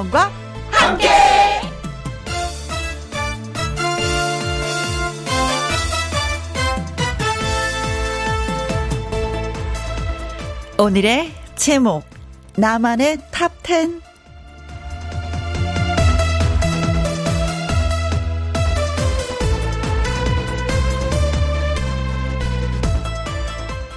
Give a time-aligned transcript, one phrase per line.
[0.00, 0.30] 김혜영과
[0.70, 1.08] 함께.
[10.78, 12.04] 오늘의 제목
[12.56, 14.00] 나만의 탑10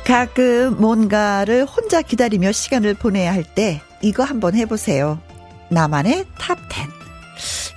[0.06, 5.20] 가끔 뭔가를 혼자 기다리며 시간을 보내야 할 때 이거 한번 해보세요.
[5.74, 6.92] 나만의 탑10.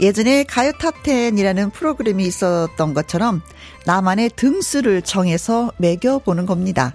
[0.00, 3.42] 예전에 가요 탑10이라는 프로그램이 있었던 것처럼
[3.87, 6.92] 나만의 등수를 정해서 매겨보는 겁니다.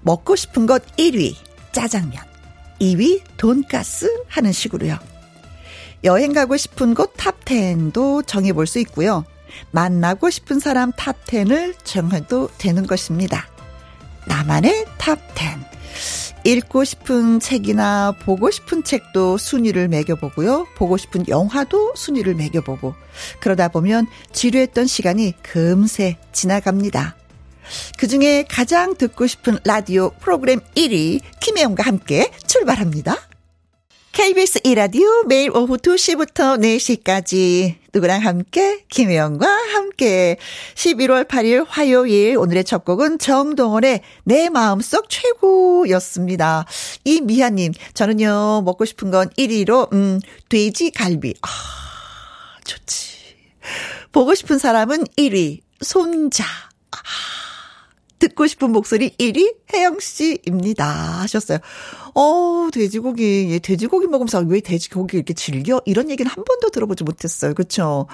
[0.00, 1.36] 먹고 싶은 것 1위,
[1.70, 2.20] 짜장면.
[2.80, 4.98] 2위, 돈가스 하는 식으로요.
[6.02, 9.24] 여행 가고 싶은 곳 탑10도 정해볼 수 있고요.
[9.70, 13.46] 만나고 싶은 사람 탑10을 정해도 되는 것입니다.
[14.26, 15.71] 나만의 탑10.
[16.44, 20.66] 읽고 싶은 책이나 보고 싶은 책도 순위를 매겨보고요.
[20.74, 22.94] 보고 싶은 영화도 순위를 매겨보고.
[23.40, 27.16] 그러다 보면 지루했던 시간이 금세 지나갑니다.
[27.96, 33.16] 그 중에 가장 듣고 싶은 라디오 프로그램 1위 김혜영과 함께 출발합니다.
[34.22, 38.84] KBS 이라디오 매일 오후 2시부터 4시까지 누구랑 함께?
[38.88, 40.36] 김혜영과 함께.
[40.76, 46.66] 11월 8일 화요일 오늘의 첫 곡은 정동원의 내 마음속 최고였습니다.
[47.02, 51.34] 이미아님 저는요 먹고 싶은 건 1위로 음 돼지 갈비.
[51.42, 51.48] 아
[52.62, 53.16] 좋지.
[54.12, 56.44] 보고 싶은 사람은 1위 손자.
[56.44, 56.96] 아
[58.22, 60.86] 듣고 싶은 목소리 1위 혜영 씨입니다.
[61.22, 61.58] 하셨어요.
[62.14, 63.48] 어, 돼지고기.
[63.50, 65.82] 예, 돼지고기 먹으면서 왜 돼지고기 이렇게 즐겨?
[65.86, 67.52] 이런 얘기는 한 번도 들어보지 못했어요.
[67.54, 68.06] 그쵸?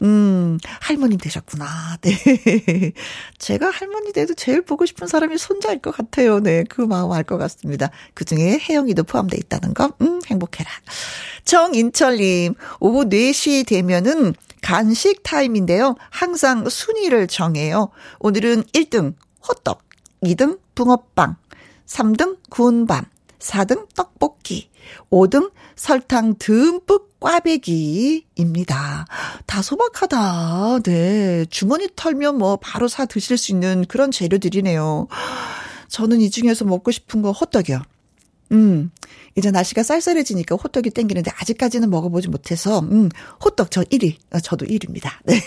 [0.00, 1.98] 음, 할머님 되셨구나.
[2.00, 2.14] 네.
[3.36, 6.40] 제가 할머니 돼도 제일 보고 싶은 사람이 손자일 것 같아요.
[6.40, 6.64] 네.
[6.66, 7.90] 그 마음 알 것 같습니다.
[8.14, 10.70] 그 중에 혜영이도 포함되어 있다는 거, 음, 행복해라.
[11.44, 15.96] 정인철 님, 오후 4시 되면은 간식 타임인데요.
[16.08, 17.90] 항상 순위를 정해요.
[18.20, 19.14] 오늘은 1등
[19.46, 19.82] 호떡,
[20.22, 21.36] 2등 붕어빵,
[21.86, 23.04] 3등 구운 밤,
[23.38, 24.70] 4등 떡볶이,
[25.10, 29.06] 5등 설탕 듬뿍 꽈배기입니다.
[29.46, 30.80] 다 소박하다.
[30.84, 31.44] 네.
[31.50, 35.08] 주머니 털면 뭐 바로 사 드실 수 있는 그런 재료들이네요.
[35.88, 37.82] 저는 이 중에서 먹고 싶은 거 호떡이요.
[38.52, 38.90] 음,
[39.36, 43.08] 이제 날씨가 쌀쌀해지니까 호떡이 땡기는데 아직까지는 먹어보지 못해서, 음,
[43.44, 44.16] 호떡 저 1위.
[44.32, 45.10] 어, 저도 1위입니다.
[45.24, 45.40] 네.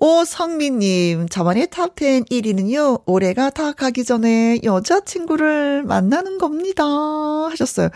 [0.00, 6.84] 오성민님, 저만의 탑10 1위는요, 올해가 다 가기 전에 여자친구를 만나는 겁니다.
[6.84, 7.88] 하셨어요.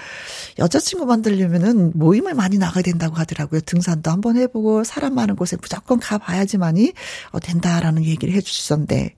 [0.59, 3.61] 여자친구 만들려면은 모임을 많이 나가야 된다고 하더라고요.
[3.61, 6.93] 등산도 한번 해보고, 사람 많은 곳에 무조건 가봐야지만이,
[7.33, 9.17] 어, 된다라는 얘기를 해주셨는데,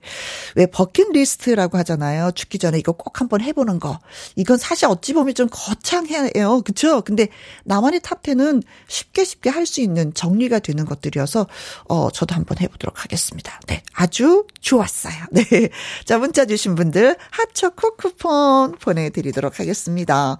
[0.55, 2.31] 왜 버킷리스트라고 하잖아요.
[2.31, 3.99] 죽기 전에 이거 꼭 한번 해보는 거.
[4.35, 6.61] 이건 사실 어찌 보면 좀 거창해요.
[6.65, 7.01] 그쵸?
[7.01, 7.27] 근데
[7.63, 11.47] 나만의 탑10은 쉽게 쉽게 할 수 있는 정리가 되는 것들이어서,
[11.87, 13.59] 어, 저도 한번 해보 보도록 하겠습니다.
[13.67, 13.83] 네.
[13.93, 15.13] 아주 좋았어요.
[15.31, 15.43] 네.
[16.05, 20.37] 자, 문자 주신 분들 핫초코 쿠폰 보내드리도록 하겠습니다.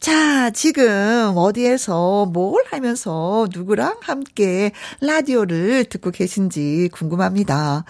[0.00, 7.84] 자, 지금 어디에서 뭘 하면서 누구랑 함께 라디오를 듣고 계신지 궁금합니다.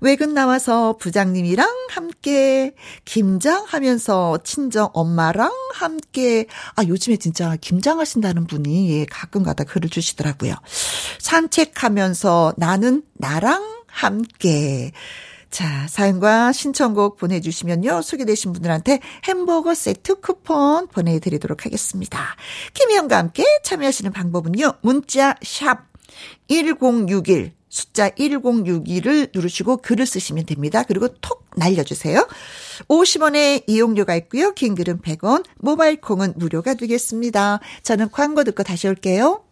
[0.00, 2.74] 외근 나와서 부장님이랑 함께
[3.04, 10.54] 김장하면서 친정 엄마랑 함께 아 요즘에 진짜 김장하신다는 분이 가끔 가다 글을 주시더라고요.
[11.18, 14.92] 산책하면서 나는 나랑 함께.
[15.50, 18.02] 자, 사연과 신청곡 보내주시면요.
[18.02, 22.36] 소개되신 분들한테 햄버거 세트 쿠폰 보내드리도록 하겠습니다.
[22.74, 24.74] 김희영과 함께 참여하시는 방법은요.
[24.80, 25.86] 문자 샵
[26.48, 30.82] 1061, 숫자 1061을 누르시고 글을 쓰시면 됩니다.
[30.82, 32.26] 그리고 톡 날려주세요.
[32.88, 34.54] 50원의 이용료가 있고요.
[34.54, 37.60] 긴 글은 100원, 모바일 콩은 무료가 되겠습니다.
[37.84, 39.44] 저는 광고 듣고 다시 올게요.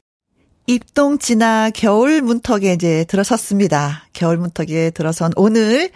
[0.66, 4.04] 입동 지나 겨울 문턱에 이제 들어섰습니다.
[4.12, 5.90] 겨울 문턱에 들어선 오늘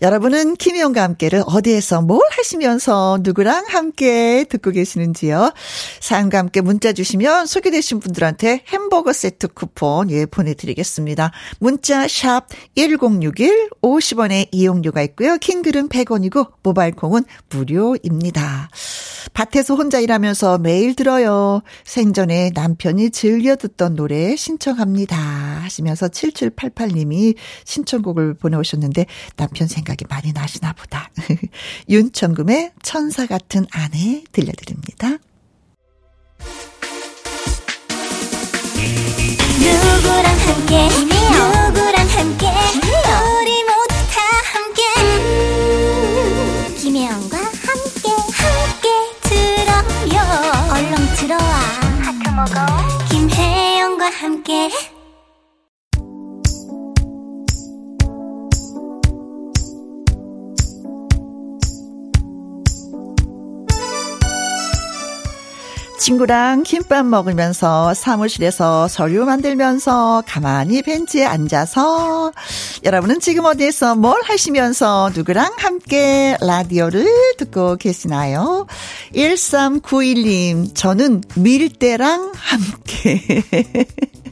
[0.00, 5.52] 여러분은 김희영과 함께를 어디에서 뭘 하시면서 누구랑 함께 듣고 계시는지요?
[6.00, 11.32] 사연과 함께 문자 주시면 소개되신 분들한테 햄버거 세트 쿠폰 예 보내드리겠습니다.
[11.58, 12.46] 문자 샵
[12.76, 15.36] 1061, 50원의 이용료가 있고요.
[15.38, 18.70] 킹글은 100원이고 모바일 콩은 무료입니다.
[19.34, 21.62] 밭에서 혼자 일하면서 매일 들어요.
[21.84, 25.16] 생전에 남편이 즐겨 듣던 노래 신청합니다.
[25.16, 27.34] 하시면서 7788님이
[27.64, 29.06] 신청곡을 보내오셨는데
[29.36, 31.10] 남편 생각 이 많이 나시나 보다.
[31.88, 35.18] 윤천금의 천사 같은 아내 들려드립니다.
[39.58, 40.88] 누구랑 함께?
[40.88, 42.46] 누구랑 함께?
[42.46, 44.20] 우리 모두 다
[44.52, 44.82] 함께.
[46.78, 48.08] 김혜영과 함께.
[48.32, 48.88] 함께
[49.22, 50.16] 들어요.
[50.72, 51.88] 얼렁 들어와.
[53.10, 54.70] 김혜영과 함께
[65.98, 72.32] 친구랑 김밥 먹으면서 사무실에서 서류 만들면서 가만히 벤치에 앉아서
[72.84, 77.06] 여러분은 지금 어디에서 뭘 하시면서 누구랑 함께 라디오를
[77.36, 78.66] 듣고 계시나요?
[79.14, 83.42] 1391님, 저는 밀대랑 함께.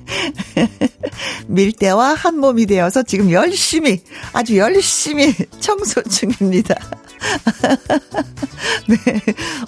[1.48, 4.02] 밀대와 한 몸이 되어서 지금 열심히,
[4.32, 6.76] 아주 열심히 청소 중입니다.
[8.88, 8.96] 네.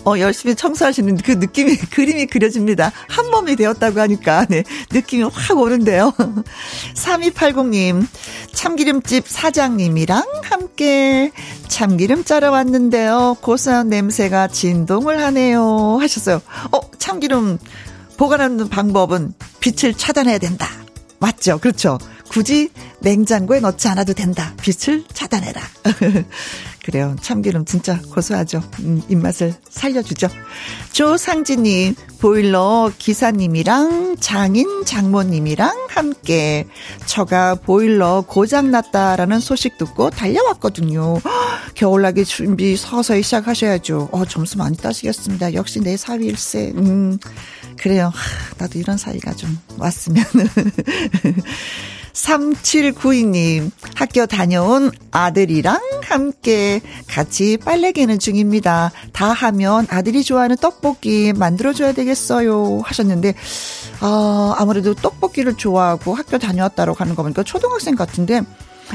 [0.05, 2.93] 어, 열심히 청소하시는 그 느낌이, 그림이 그려집니다.
[3.09, 4.65] 한 몸이 되었다고 하니까, 네.
[4.93, 6.13] 느낌이 확 오는데요.
[6.95, 8.07] 3280님,
[8.53, 11.33] 참기름집 사장님이랑 함께
[11.69, 13.37] 참기름 짜러 왔는데요.
[13.41, 15.99] 고소한 냄새가 진동을 하네요.
[16.01, 16.41] 하셨어요.
[16.73, 17.59] 어, 참기름
[18.17, 20.69] 보관하는 방법은 빛을 차단해야 된다.
[21.21, 21.59] 맞죠?
[21.59, 21.99] 그렇죠.
[22.29, 22.71] 굳이
[23.01, 24.55] 냉장고에 넣지 않아도 된다.
[24.61, 25.61] 빛을 차단해라.
[26.89, 27.15] 그래요.
[27.21, 28.63] 참기름 진짜 고소하죠.
[28.81, 30.27] 음, 입맛을 살려주죠.
[30.93, 36.67] 조상진님, 보일러 기사님이랑 장인 장모님이랑 함께
[37.05, 41.21] 저가 보일러 고장났다라는 소식 듣고 달려왔거든요.
[41.77, 44.09] 겨울나기 준비 서서히 시작하셔야죠.
[44.11, 45.53] 어, 점수 많이 따시겠습니다.
[45.53, 46.73] 역시 내 사위일세.
[46.75, 47.19] 음,
[47.77, 48.11] 그래요.
[48.57, 50.25] 나도 이런 사이가 좀 왔으면.
[52.19, 58.91] 3792님, 학교 다녀온 아들이랑 함께 같이 빨래 개는 중입니다.
[59.13, 62.81] 다 하면 아들이 좋아하는 떡볶이 만들어줘야 되겠어요.
[62.83, 63.35] 하셨는데,
[64.01, 68.43] 어, 아무래도 떡볶이를 좋아하고 학교 다녀왔다고 하는 거 보니까 초등학생 같은데,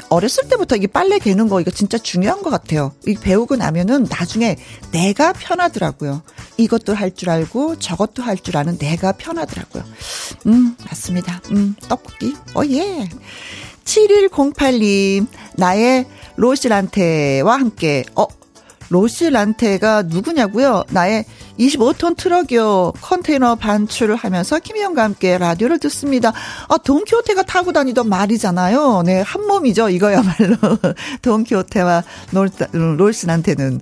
[0.10, 2.94] 어렸을 때부터 이게 빨래 개는 거 이거 진짜 중요한 것 같아요.
[3.07, 4.56] 이 배우고 나면은 나중에
[4.92, 6.22] 내가 편하더라고요.
[6.57, 9.84] 이것도 할 줄 알고 저것도 할 줄 아는 내가 편하더라고요.
[10.48, 11.42] 음, 맞습니다.
[11.51, 12.34] 음, 떡볶이.
[12.56, 13.07] 어, 예.
[13.86, 16.06] 7108님, 나의
[16.38, 18.25] 로실한테와 함께, 어,
[18.90, 20.84] 로실란테가 누구냐고요?
[20.90, 21.25] 나의
[21.59, 22.94] 25톤 트럭이요.
[23.01, 26.33] 컨테이너 반출을 하면서 김희영과 함께 라디오를 듣습니다.
[26.67, 29.03] 아, 돈키호테가 타고 다니던 말이잖아요.
[29.05, 29.89] 네, 한 몸이죠.
[29.89, 30.57] 이거야말로.
[31.21, 32.03] 돈키호테와
[32.97, 33.81] 로시난테는.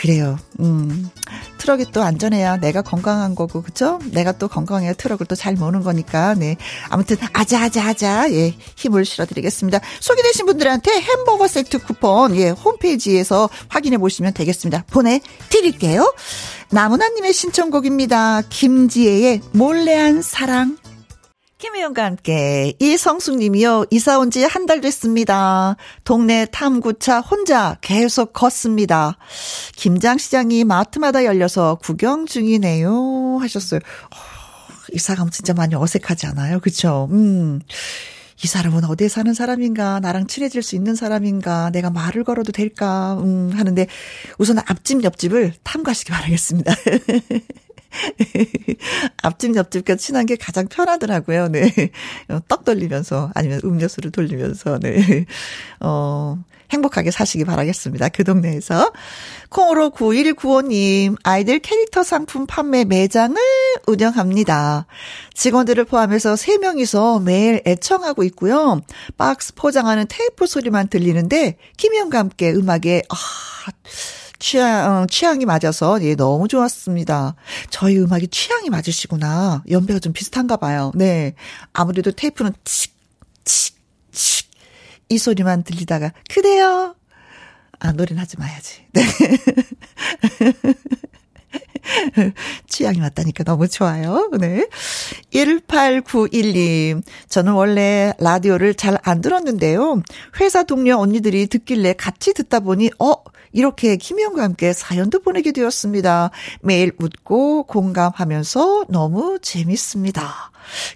[0.00, 0.38] 그래요.
[0.60, 1.10] 음.
[1.58, 3.98] 트럭이 또 안전해야 내가 건강한 거고, 그쵸?
[4.12, 6.56] 내가 또 건강해야 트럭을 또 잘 모는 거니까, 네.
[6.90, 9.80] 아무튼, 아자아자아자, 예, 힘을 실어드리겠습니다.
[10.00, 14.84] 소개되신 분들한테 햄버거 세트 쿠폰, 예, 홈페이지에서 확인해 보시면 되겠습니다.
[14.90, 16.14] 보내드릴게요.
[16.70, 18.42] 나무나님의 신청곡입니다.
[18.48, 20.76] 김지애의 몰래한 사랑.
[21.64, 25.76] 김혜영과 함께 이성숙님이요 이사 온 지 한 달 됐습니다.
[26.04, 29.16] 동네 탐구차 혼자 계속 걷습니다.
[29.76, 33.80] 김장시장이 마트마다 열려서 구경 중이네요 하셨어요.
[33.80, 34.16] 어,
[34.92, 36.60] 이사 가면 진짜 많이 어색하지 않아요?
[36.60, 37.08] 그쵸?
[37.12, 37.60] 음.
[38.42, 43.50] 이 사람은 어디에 사는 사람인가, 나랑 친해질 수 있는 사람인가, 내가 말을 걸어도 될까, 음,
[43.54, 43.86] 하는데,
[44.38, 46.74] 우선 앞집, 옆집을 탐구하시기 바라겠습니다.
[49.22, 51.48] 앞집 옆집과 친한 게 가장 편하더라고요.
[51.48, 51.70] 네.
[52.28, 55.26] 어, 떡 돌리면서 아니면 음료수를 돌리면서 네.
[55.80, 56.38] 어
[56.70, 58.08] 행복하게 사시기 바라겠습니다.
[58.08, 58.92] 그 동네에서.
[59.48, 63.36] 콩으로 9195님, 아이들 캐릭터 상품 판매 매장을
[63.86, 64.86] 운영합니다.
[65.34, 68.80] 직원들을 포함해서 3명이서 매일 애청하고 있고요.
[69.16, 73.16] 박스 포장하는 테이프 소리만 들리는데, 김희영과 함께 음악에, 아,
[74.48, 77.34] 취향, 어, 취향이 맞아서, 예, 너무 좋았습니다.
[77.70, 79.62] 저희 음악이 취향이 맞으시구나.
[79.70, 80.92] 연배가 좀 비슷한가 봐요.
[80.94, 81.32] 네.
[81.72, 82.92] 아무래도 테이프는 칙,
[83.46, 83.74] 칙,
[84.12, 84.50] 칙.
[85.08, 86.94] 이 소리만 들리다가, 그래요.
[87.78, 88.82] 아, 노래는 하지 마야지.
[88.92, 89.02] 네.
[92.68, 94.30] 취향이 맞다니까 너무 좋아요.
[94.38, 94.66] 네.
[95.32, 97.02] 1891님.
[97.28, 100.02] 저는 원래 라디오를 잘 안 들었는데요.
[100.40, 103.14] 회사 동료 언니들이 듣길래 같이 듣다 보니, 어,
[103.54, 106.30] 이렇게 김희영과 함께 사연도 보내게 되었습니다.
[106.60, 110.50] 매일 웃고 공감하면서 너무 재밌습니다.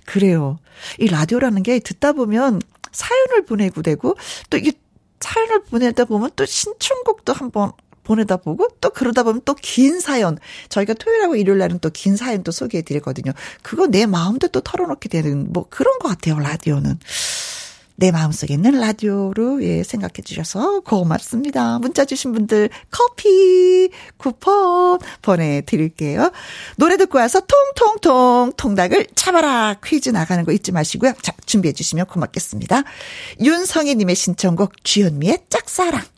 [0.04, 0.58] 그래요.
[0.98, 2.60] 이 라디오라는 게 듣다 보면
[2.92, 4.16] 사연을 보내고 되고
[4.50, 4.72] 또 이게
[5.20, 7.72] 사연을 보내다 보면 또 신춘곡도 한번
[8.04, 10.38] 보내다 보고 또 그러다 보면 또 긴 사연
[10.68, 13.32] 저희가 토요일하고 일요일 날은 또 긴 사연 도 소개해 드리거든요.
[13.62, 16.98] 그거 내 마음도 또 털어놓게 되는 뭐 그런 것 같아요 라디오는.
[18.00, 21.80] 내 마음속에 있는 라디오로 예 생각해 주셔서 고맙습니다.
[21.80, 26.30] 문자 주신 분들 커피 쿠폰 보내드릴게요.
[26.76, 31.14] 노래 듣고 와서 통통통 통닭을 참아라 퀴즈 나가는 거 잊지 마시고요.
[31.22, 32.84] 자 준비해 주시면 고맙겠습니다.
[33.40, 36.17] 윤성희님의 신청곡 주현미의 짝사랑.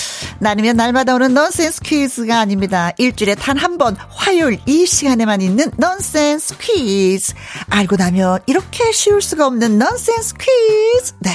[0.41, 2.91] 나누면 날마다 오는 넌센스 퀴즈가 아닙니다.
[2.97, 7.33] 일주일에 단 한 번 화요일 이 시간에만 있는 넌센스 퀴즈.
[7.69, 11.13] 알고 나면 이렇게 쉬울 수가 없는 넌센스 퀴즈.
[11.19, 11.29] 네.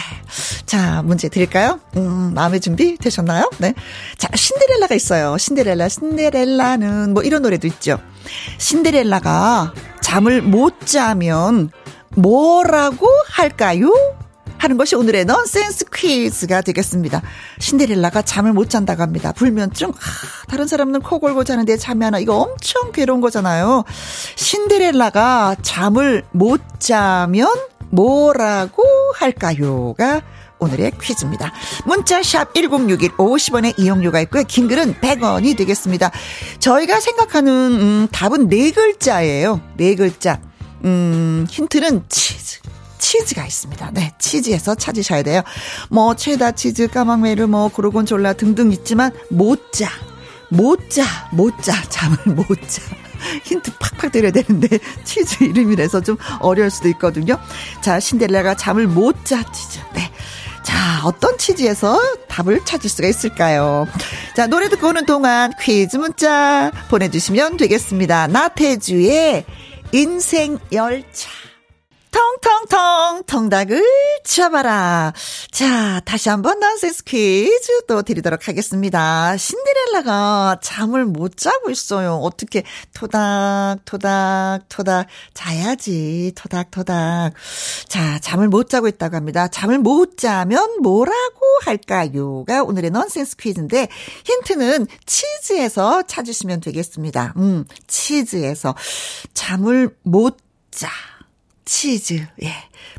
[0.66, 1.78] 자, 문제 드릴까요?
[1.96, 3.48] 음, 마음의 준비 되셨나요?
[3.58, 3.74] 네.
[4.18, 5.38] 자, 신데렐라가 있어요.
[5.38, 7.98] 신데렐라, 신데렐라는 뭐 이런 노래도 있죠.
[8.58, 11.70] 신데렐라가 잠을 못 자면
[12.16, 13.92] 뭐라고 할까요?
[14.58, 17.22] 하는 것이 오늘의 넌센스 퀴즈가 되겠습니다.
[17.58, 19.32] 신데렐라가 잠을 못 잔다고 합니다.
[19.32, 19.88] 불면증.
[19.90, 23.84] 아, 다른 사람은 코 골고 자는데 잠이 하나 이거 엄청 괴로운 거잖아요.
[24.36, 27.48] 신데렐라가 잠을 못 자면
[27.90, 28.82] 뭐라고
[29.14, 30.22] 할까요?가
[30.58, 31.52] 오늘의 퀴즈입니다.
[31.84, 34.42] 문자 샵 1061, 50원의 이용료가 있고요.
[34.44, 36.10] 긴 글은 100원이 되겠습니다.
[36.58, 39.60] 저희가 생각하는 음, 답은 네 글자예요.
[39.76, 40.40] 네 글자.
[40.84, 42.60] 음, 힌트는 치즈.
[43.06, 43.90] 치즈가 있습니다.
[43.92, 45.42] 네, 치즈에서 찾으셔야 돼요.
[45.90, 49.88] 뭐 체다 치즈, 까망메르, 뭐 고르곤졸라 등등 있지만 못자,
[50.48, 52.82] 못자, 못자, 잠을 못자.
[53.44, 57.38] 힌트 팍팍 드려야 되는데 치즈 이름이라서 좀 어려울 수도 있거든요.
[57.80, 59.78] 자, 신데렐라가 잠을 못 자 치즈.
[59.94, 60.10] 네.
[60.64, 63.86] 자, 어떤 치즈에서 답을 찾을 수가 있을까요?
[64.34, 68.26] 자, 노래 듣고 오는 동안 퀴즈 문자 보내주시면 되겠습니다.
[68.26, 69.44] 나태주의
[69.92, 71.45] 인생 열차.
[72.16, 73.82] 통통통 통닭을
[74.24, 75.12] 잡아라.
[75.50, 79.36] 자, 다시 한번 넌센스 퀴즈 또 드리도록 하겠습니다.
[79.36, 82.14] 신데렐라가 잠을 못 자고 있어요.
[82.14, 82.62] 어떻게
[82.94, 86.32] 토닥 토닥 토닥 자야지.
[86.34, 87.34] 토닥 토닥.
[87.86, 89.48] 자, 잠을 못 자고 있다고 합니다.
[89.48, 93.88] 잠을 못 자면 뭐라고 할까요?가 오늘의 넌센스 퀴즈인데
[94.24, 97.34] 힌트는 치즈에서 찾으시면 되겠습니다.
[97.36, 98.74] 음, 치즈에서
[99.34, 100.38] 잠을 못
[100.70, 100.88] 자.
[101.66, 102.50] 치즈, 예.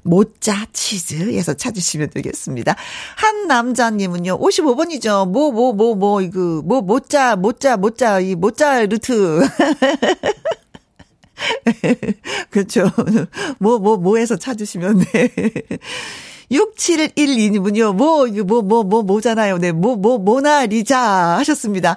[0.03, 2.75] 모짜 치즈에서 찾으시면 되겠습니다.
[3.15, 5.31] 한 남자님은요, 55번이죠.
[5.31, 9.39] 뭐, 뭐, 뭐, 뭐, 이거, 뭐, 모짜, 모짜, 모짜, 이 모짜르트.
[12.51, 12.91] 그렇죠.
[13.59, 15.31] 뭐, 뭐, 뭐에서 찾으시면, 네.
[16.51, 19.57] 6712님은요, 뭐, 이거 뭐, 뭐, 뭐, 뭐잖아요.
[19.57, 21.00] 네, 뭐, 뭐, 모나리자
[21.39, 21.95] 하셨습니다.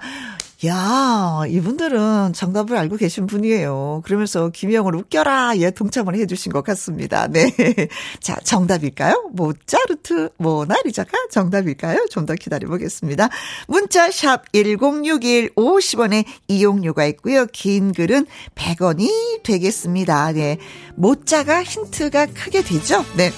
[0.67, 4.03] 야, 이분들은 정답을 알고 계신 분이에요.
[4.05, 5.57] 그러면서 김영을 웃겨라.
[5.57, 7.29] 예, 동참을 해주신 것 같습니다.
[7.29, 7.51] 네.
[8.21, 9.31] 자, 정답일까요?
[9.33, 12.07] 모짜르트, 모나리자가 정답일까요?
[12.11, 13.31] 좀 더 기다려보겠습니다.
[13.67, 17.47] 문자 샵 1061 50원에 이용료가 있고요.
[17.47, 20.33] 긴 글은 100원이 되겠습니다.
[20.33, 20.59] 네.
[20.95, 23.05] 모자가 힌트가 크게 되죠?
[23.17, 23.33] 네.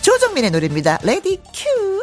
[0.00, 0.98] 조정민의 노래입니다.
[1.02, 2.02] ready cue.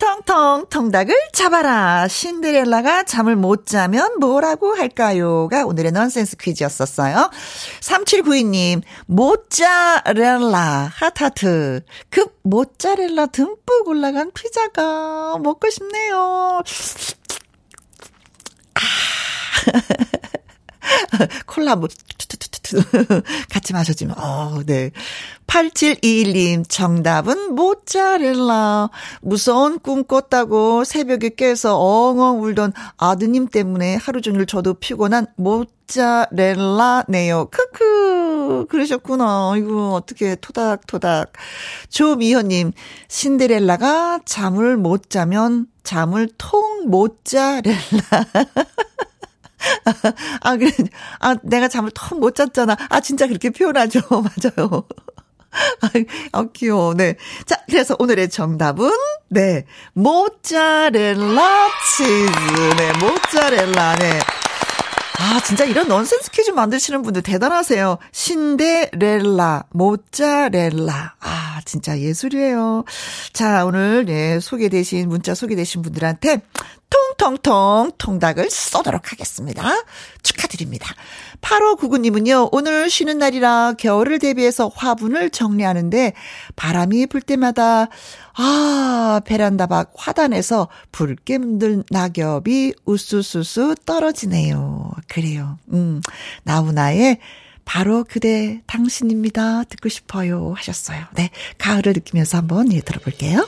[0.00, 2.08] 통통통 통닭을 잡아라.
[2.08, 7.30] 신데렐라가 잠을 못 자면 뭐라고 할까요?가 오늘의 넌센스 퀴즈였었어요.
[7.80, 11.84] 3792님, 모짜렐라, 하타트.
[12.08, 16.62] 급 모짜렐라 듬뿍 올라간 피자가 먹고 싶네요.
[18.74, 18.80] 아.
[21.46, 21.88] 콜라 뭐,
[23.50, 24.90] 같이 마셔주면, 어, 네.
[25.46, 28.90] 8721님, 정답은 모짜렐라.
[29.20, 37.48] 무서운 꿈 꿨다고 새벽에 깨서 엉엉 울던 아드님 때문에 하루 종일 저도 피곤한 모짜렐라네요.
[37.50, 38.66] 크크.
[38.68, 39.54] 그러셨구나.
[39.56, 41.32] 이거 어떻게 토닥토닥.
[41.88, 42.70] 조미현님,
[43.08, 47.72] 신데렐라가 잠을 못 자면 잠을 통못 자렐라.
[50.42, 50.72] 아, 그래.
[51.20, 52.76] 아, 내가 잠을 통못 잤잖아.
[52.88, 54.00] 아, 진짜 그렇게 표현하죠.
[54.10, 54.84] 맞아요.
[56.32, 56.94] 아, 귀여워.
[56.94, 57.16] 네.
[57.46, 58.90] 자, 그래서 오늘의 정답은,
[59.28, 59.64] 네.
[59.94, 62.76] 모짜렐라 치즈.
[62.76, 63.96] 네, 모짜렐라.
[63.96, 64.18] 네.
[65.18, 67.98] 아, 진짜 이런 넌센스 퀴즈 만드시는 분들 대단하세요.
[68.10, 71.14] 신데렐라, 모짜렐라.
[71.20, 72.84] 아, 진짜 예술이에요.
[73.32, 76.42] 자, 오늘, 네, 소개되신, 문자 소개되신 분들한테
[76.90, 79.62] 통통통 통닭을 쏘도록 하겠습니다.
[80.22, 80.92] 축하드립니다.
[81.40, 86.12] 8599님은요, 오늘 쉬는 날이라 겨울을 대비해서 화분을 정리하는데
[86.56, 87.88] 바람이 불 때마다,
[88.34, 94.90] 아, 베란다 밖 화단에서 붉게 문들 낙엽이 우수수수 떨어지네요.
[95.08, 95.58] 그래요.
[95.72, 96.00] 음,
[96.42, 97.18] 나훈아의
[97.72, 99.62] 바로 그대 당신입니다.
[99.62, 100.54] 듣고 싶어요.
[100.56, 101.04] 하셨어요.
[101.14, 101.30] 네.
[101.58, 103.46] 가을을 느끼면서 한번 예, 들어볼게요.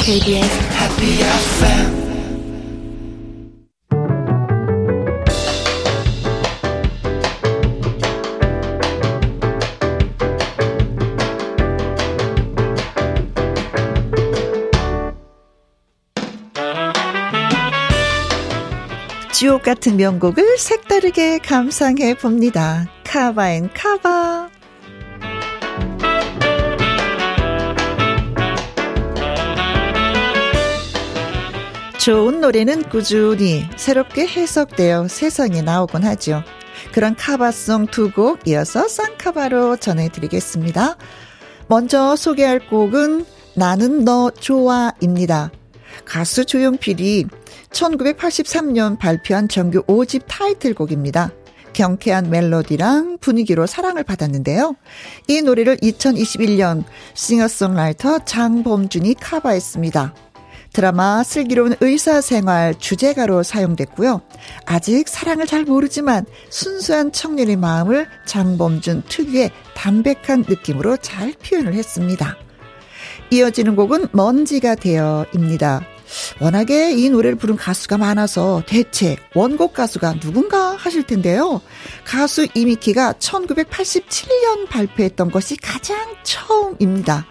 [0.00, 2.05] KBS Happy FM
[19.38, 22.86] 주옥 같은 명곡을 색다르게 감상해 봅니다.
[23.04, 24.48] 카바앤 카바.
[31.98, 36.42] 좋은 노래는 꾸준히 새롭게 해석되어 세상에 나오곤 하죠.
[36.94, 40.96] 그런 카바송 두 곡 이어서 쌍카바로 전해드리겠습니다.
[41.68, 45.50] 먼저 소개할 곡은 나는 너 좋아입니다.
[46.04, 47.26] 가수 조용필이
[47.70, 51.32] 1983년 발표한 정규 5집 타이틀곡입니다.
[51.72, 54.76] 경쾌한 멜로디랑 분위기로 사랑을 받았는데요.
[55.28, 56.84] 이 노래를 2021년
[57.14, 60.14] 싱어송라이터 장범준이 커버했습니다.
[60.72, 64.20] 드라마 슬기로운 의사생활 주제가로 사용됐고요.
[64.66, 72.36] 아직 사랑을 잘 모르지만 순수한 청년의 마음을 장범준 특유의 담백한 느낌으로 잘 표현을 했습니다.
[73.30, 75.82] 이어지는 곡은 먼지가 되어입니다.
[76.40, 81.60] 워낙에 이 노래를 부른 가수가 많아서 대체 원곡 가수가 누군가 하실 텐데요.
[82.04, 87.26] 가수 이미키가 1987년 발표했던 것이 가장 처음입니다.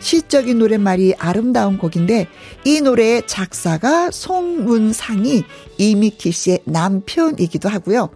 [0.00, 2.26] 시적인 노랫말이 아름다운 곡인데
[2.64, 5.44] 이 노래의 작사가 송문상이
[5.78, 8.10] 이미키 씨의 남편이기도 하고요.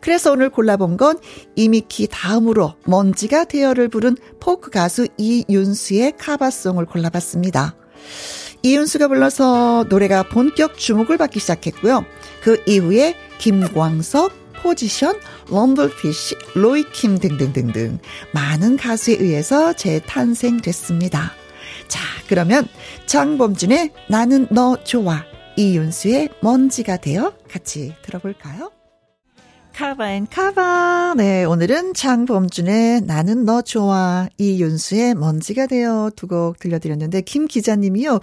[0.00, 1.18] 그래서 오늘 골라본 건
[1.54, 7.76] 이미키 다음으로 먼지가 되어를 부른 포크 가수 이윤수의 카바송을 골라봤습니다.
[8.62, 12.04] 이윤수가 불러서 노래가 본격 주목을 받기 시작했고요.
[12.42, 15.18] 그 이후에 김광석, 포지션,
[15.50, 17.98] 럼블피쉬, 로이킴 등등등등
[18.32, 21.32] 많은 가수에 의해서 재탄생됐습니다.
[21.86, 22.66] 자, 그러면
[23.06, 25.24] 장범준의 나는 너 좋아,
[25.56, 28.72] 이윤수의 먼지가 되어 같이 들어볼까요?
[29.76, 31.16] 카바앤 카바.
[31.18, 38.20] 네, 오늘은 장범준의 나는 너 좋아, 이윤수의 먼지가 되어 두 곡 들려드렸는데, 김 기자님이요.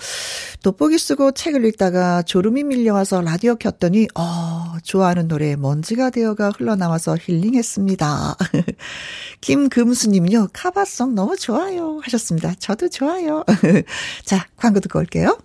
[0.63, 8.35] 돋보기 쓰고 책을 읽다가 졸음이 밀려와서 라디오 켰더니, 어, 좋아하는 노래 먼지가 되어가 흘러나와서 힐링했습니다.
[9.41, 10.47] 김금수님요.
[10.53, 11.99] 카바송 너무 좋아요.
[12.01, 12.55] 하셨습니다.
[12.57, 13.43] 저도 좋아요.
[14.25, 15.37] 자, 광고 듣고 올게요.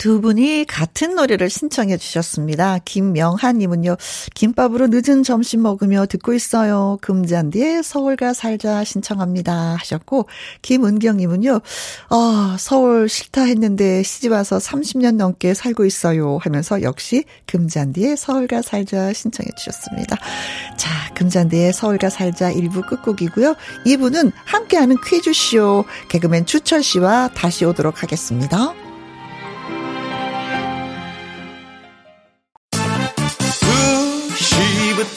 [0.00, 2.78] 두 분이 같은 노래를 신청해 주셨습니다.
[2.86, 3.98] 김명하님은요,
[4.34, 6.96] 김밥으로 늦은 점심 먹으며 듣고 있어요.
[7.02, 9.76] 금잔디에 서울가 살자 신청합니다.
[9.78, 10.26] 하셨고,
[10.62, 11.60] 김은경님은요,
[12.08, 16.38] 어, 서울 싫다 했는데 시집와서 30년 넘게 살고 있어요.
[16.40, 20.16] 하면서 역시 금잔디에 서울가 살자 신청해 주셨습니다.
[20.78, 23.54] 자, 금잔디에 서울가 살자 1부 끝곡이고요.
[23.84, 28.72] 2부는 함께하는 퀴즈쇼 개그맨 추철 씨와 다시 오도록 하겠습니다.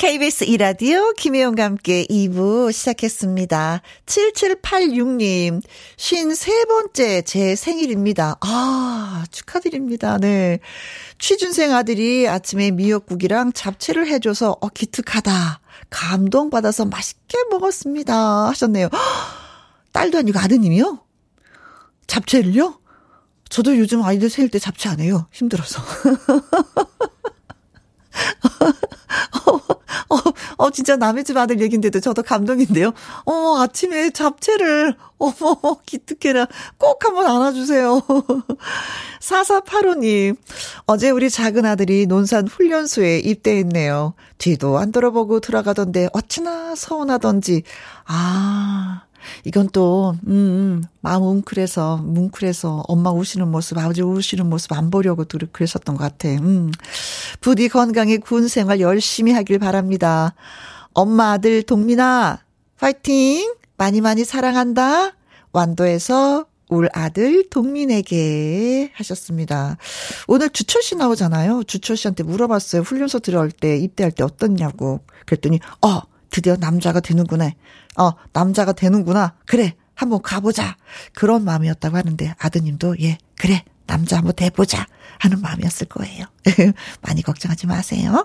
[0.00, 3.82] KBS 이라디오 김혜영과 함께 2부 시작했습니다.
[4.06, 5.60] 7786님,
[5.98, 8.38] 53번째 제 생일입니다.
[8.40, 10.16] 아, 축하드립니다.
[10.16, 10.60] 네.
[11.18, 15.60] 취준생 아들이 아침에 미역국이랑 잡채를 해줘서, 어, 기특하다.
[15.90, 18.48] 감동받아서 맛있게 먹었습니다.
[18.48, 18.88] 하셨네요.
[19.92, 20.98] 딸도 아니고 아드님이요?
[22.06, 22.80] 잡채를요?
[23.50, 25.26] 저도 요즘 아이들 생일 때 잡채 안 해요.
[25.30, 25.82] 힘들어서.
[30.10, 30.16] 어,
[30.56, 32.92] 어, 진짜 남의 집 아들 얘긴데도 저도 감동인데요.
[33.24, 36.46] 어, 아침에 잡채를, 어머, 기특해라.
[36.78, 38.02] 꼭 한번 안아주세요.
[39.20, 40.36] 4485님,
[40.86, 44.14] 어제 우리 작은 아들이 논산 훈련소에 입대했네요.
[44.38, 47.62] 뒤도 안 돌아보고 들어가던데 어찌나 서운하던지.
[48.06, 49.02] 아,
[49.44, 55.24] 이건 또, 음, 음, 마음 웅크해서, 뭉클해서 엄마 우시는 모습, 아버지 우시는 모습 안 보려고
[55.52, 56.28] 그랬었던 것 같아.
[56.28, 56.70] 음.
[57.40, 60.34] 부디 건강에 군 생활 열심히 하길 바랍니다.
[60.92, 62.40] 엄마 아들 동민아,
[62.78, 63.54] 파이팅!
[63.76, 65.12] 많이 많이 사랑한다.
[65.52, 69.76] 완도에서 울 아들 동민에게 하셨습니다.
[70.28, 71.64] 오늘 주철 씨 나오잖아요.
[71.64, 72.82] 주철 씨한테 물어봤어요.
[72.82, 75.00] 훈련소 들어올 때, 입대할 때 어떻냐고.
[75.26, 77.50] 그랬더니, 어, 드디어 남자가 되는구나.
[77.98, 79.34] 어, 남자가 되는구나.
[79.46, 80.76] 그래, 한번 가보자.
[81.14, 83.64] 그런 마음이었다고 하는데 아드님도 예, 그래.
[83.90, 84.86] 남자 한번 대보자.
[85.20, 86.24] 하는 마음이었을 거예요.
[87.02, 88.24] 많이 걱정하지 마세요.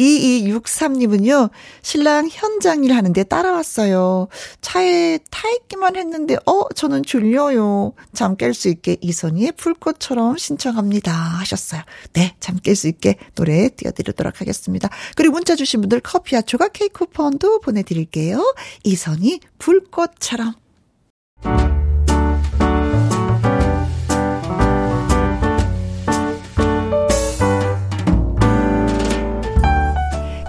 [0.00, 1.50] 2263님은요,
[1.82, 4.28] 신랑 현장 일 하는데 따라왔어요.
[4.62, 7.92] 차에 타 있기만 했는데, 어, 저는 졸려요.
[8.14, 11.12] 잠 깰 수 있게 이선희의 불꽃처럼 신청합니다.
[11.12, 11.82] 하셨어요.
[12.14, 14.88] 네, 잠 깰 수 있게 노래 띄워드리도록 하겠습니다.
[15.16, 18.54] 그리고 문자 주신 분들 커피와 조각 케이크 쿠폰도 보내드릴게요.
[18.84, 20.54] 이선희 불꽃처럼.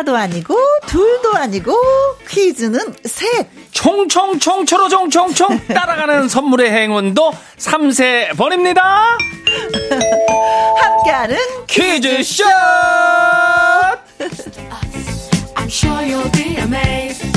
[0.00, 1.74] 하나도 아니고 둘도 아니고
[2.28, 3.46] 퀴즈는 셋.
[3.72, 9.18] 총총총 초로총총총 따라가는 선물의 행운도 3세 번입니다.
[10.80, 11.36] 함께하는
[11.66, 12.44] 퀴즈쇼!
[15.56, 17.29] I'm sure you'll be amazed.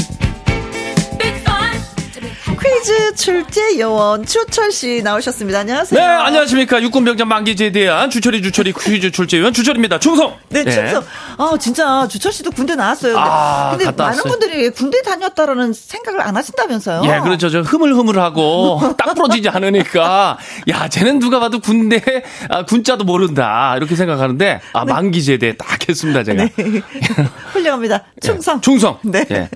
[2.64, 5.60] 퀴즈 출제 요원 추철 씨 나오셨습니다.
[5.60, 6.00] 안녕하세요.
[6.00, 6.82] 네, 안녕하십니까.
[6.82, 10.00] 육군병장 만기제에 대한 주철이 주철이 퀴즈 출제 요원 주철입니다.
[10.00, 10.38] 충성.
[10.48, 11.04] 네, 네, 충성.
[11.38, 13.18] 아, 진짜 주철 씨도 군대 나왔어요.
[13.18, 14.24] 아, 근데 많은 왔어요.
[14.24, 17.02] 분들이 군대 다녔다라는 생각을 안 하신다면서요?
[17.04, 17.50] 예, 그렇죠.
[17.50, 20.38] 저 흐물흐물하고 딱 부러지지 않으니까
[20.70, 22.02] 야, 쟤는 누가 봐도 군대
[22.48, 24.94] 아, 군자도 모른다 이렇게 생각하는데 아, 네.
[24.94, 26.46] 만기제대 딱 했습니다, 제가.
[26.46, 26.54] 네.
[27.52, 28.06] 훌륭합니다.
[28.22, 28.56] 충성.
[28.58, 29.00] 예, 충성.
[29.04, 29.26] 네.
[29.32, 29.50] 예.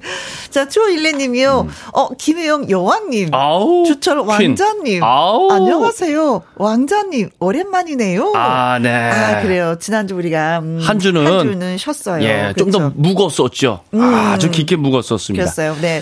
[0.49, 1.61] 자, 추일레님이요.
[1.67, 1.73] 음.
[1.93, 5.51] 어, 김혜영 여왕 왕님, 아우, 주철 왕자님, 아우.
[5.51, 6.41] 안녕하세요.
[6.55, 8.33] 왕자님, 오랜만이네요.
[8.35, 8.89] 아, 네.
[8.89, 9.75] 아, 그래요.
[9.79, 12.23] 지난주 우리가, 음, 한 주는, 한 주는 쉬었어요.
[12.23, 12.53] 예?
[12.57, 13.81] 좀 더 묵었었죠.
[13.93, 15.43] 음, 아주 깊게 묵었었습니다.
[15.43, 15.75] 그랬어요.
[15.81, 16.01] 네.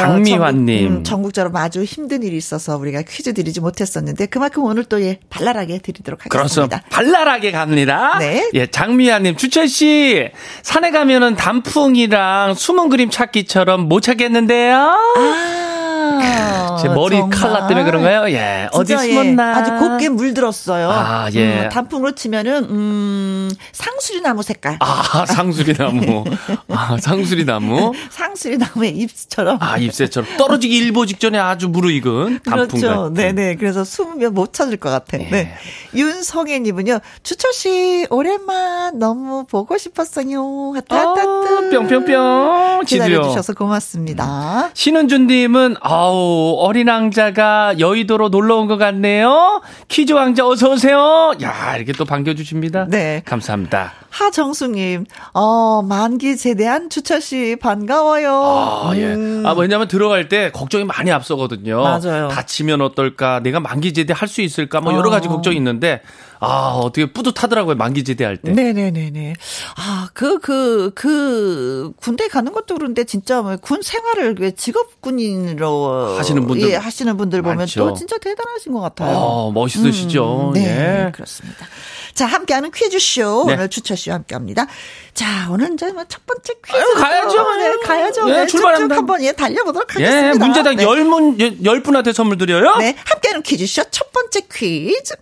[0.00, 0.76] 장미환님.
[0.76, 5.00] 어, 전국, 음, 전국적으로 아주 힘든 일이 있어서 우리가 퀴즈 드리지 못했었는데 그만큼 오늘 또
[5.02, 6.36] 예, 발랄하게 드리도록 하겠습니다.
[6.36, 6.82] 그렇습니다.
[6.90, 8.18] 발랄하게 갑니다.
[8.18, 8.50] 네.
[8.54, 10.28] 예, 장미환님, 주철 씨,
[10.62, 14.76] 산에 가면은 단풍이랑 숨은 그림 찾기처럼 못 찾겠는데요?
[15.16, 16.63] 아.
[16.80, 17.38] 제 머리 정말.
[17.38, 18.28] 칼라 때문에 그런가요?
[18.34, 18.68] 예.
[18.72, 19.50] 어디 예, 숨었나?
[19.50, 20.90] 예, 아주 곱게 물들었어요.
[20.90, 21.64] 아, 예.
[21.64, 24.76] 음, 단풍으로 치면은, 음, 상수리 나무 색깔.
[24.80, 26.24] 아, 상수리 나무.
[26.68, 27.92] 아, 상수리 나무.
[28.10, 29.58] 상수리 나무의 잎처럼.
[29.60, 30.36] 아, 잎새처럼.
[30.36, 33.10] 떨어지기 일보 직전에 아주 무르익은 단풍 그렇죠.
[33.14, 33.54] 네 네.
[33.56, 35.18] 그래서 숨으면 못 찾을 것 같아.
[35.18, 35.28] 예.
[35.30, 35.54] 네.
[35.94, 40.72] 윤성애 님은요, 주철 씨, 오랜만 너무 보고 싶었어요.
[40.74, 41.70] 하트, 하트, 하트.
[41.70, 42.84] 뿅뿅뿅.
[42.86, 44.70] 기다려 주셔서 고맙습니다.
[44.74, 49.60] 신은주님은, 아우, 어린 왕자가 여의도로 놀러 온 것 같네요.
[49.88, 51.34] 퀴즈 왕자 어서 오세요.
[51.42, 52.86] 야, 이렇게 또 반겨주십니다.
[52.88, 53.22] 네.
[53.26, 53.92] 감사합니다.
[54.08, 58.32] 하정수님, 어, 만기 제대한 주철 씨 반가워요.
[58.32, 59.12] 아, 예.
[59.12, 59.42] 음.
[59.44, 61.82] 아, 왜냐면 들어갈 때 걱정이 많이 앞서거든요.
[61.82, 62.28] 맞아요.
[62.28, 65.32] 다치면 어떨까, 내가 만기 제대 할 수 있을까, 뭐 여러 가지 어.
[65.32, 66.00] 걱정이 있는데,
[66.40, 67.74] 아, 어떻게 뿌듯하더라고요.
[67.76, 68.52] 만기 제대할 때.
[68.52, 69.34] 네네네네.
[69.76, 76.70] 아, 그, 그, 그, 군대 가는 것도 그런데 진짜 뭐군 생활을 직업군인으로 하시는 분들.
[76.70, 77.88] 예, 하시는 분들 보면 많죠.
[77.88, 79.16] 또 진짜 대단하신 것 같아요.
[79.16, 80.48] 어, 멋있으시죠.
[80.48, 81.06] 음, 네.
[81.06, 81.12] 예.
[81.12, 81.66] 그렇습니다.
[82.14, 83.44] 자, 함께하는 퀴즈쇼.
[83.46, 83.54] 네.
[83.54, 84.66] 오늘 주철씨와 함께 합니다.
[85.14, 86.76] 자, 오늘 이제 뭐첫 번째 퀴즈.
[86.76, 87.56] 아유, 가야죠.
[87.56, 88.28] 네, 가야죠.
[88.30, 88.96] 예, 네, 출발합니다.
[88.96, 90.28] 한번 예, 달려보도록 하겠습니다.
[90.28, 90.84] 예, 문제당 네.
[90.84, 92.76] 열 문, 열 분한테 선물 드려요.
[92.76, 95.14] 네, 함께하는 퀴즈쇼 첫 번째 퀴즈.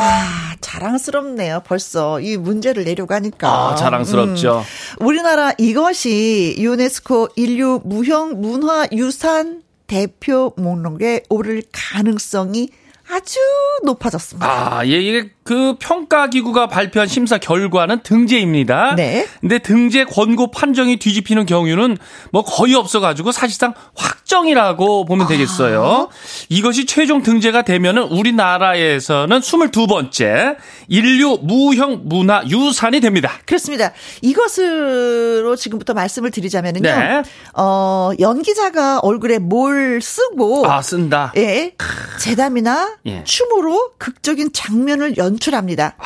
[0.00, 1.62] 아, 자랑스럽네요.
[1.66, 3.48] 벌써 이 문제를 내려고 하니까.
[3.48, 4.64] 아, 자랑스럽죠.
[5.00, 12.70] 음, 우리나라 이것이 유네스코 인류 무형 문화 유산 대표 목록에 오를 가능성이
[13.10, 13.38] 아주
[13.84, 14.78] 높아졌습니다.
[14.78, 18.94] 아, 예, 이게 그 평가 기구가 발표한 심사 결과는 등재입니다.
[18.94, 19.26] 네.
[19.40, 21.96] 근데 등재 권고 판정이 뒤집히는 경우는
[22.30, 26.08] 뭐 거의 없어 가지고 사실상 확정이라고 보면 되겠어요.
[26.50, 30.56] 이것이 최종 등재가 되면은 우리나라에서는 22번째
[30.88, 33.32] 인류 무형 문화 유산이 됩니다.
[33.46, 33.92] 그렇습니다.
[34.22, 36.82] 이것으로 지금부터 말씀을 드리자면은요.
[36.82, 37.22] 네.
[37.54, 41.32] 어, 연기자가 얼굴에 뭘 쓰고 아, 쓴다.
[41.36, 41.74] 예.
[42.18, 43.24] 재담이나 예.
[43.24, 45.96] 춤으로 극적인 장면을 연 출합니다.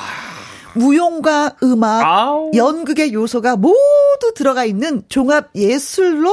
[0.75, 2.51] 무용과 음악, 아우.
[2.55, 6.33] 연극의 요소가 모두 들어가 있는 종합 예술로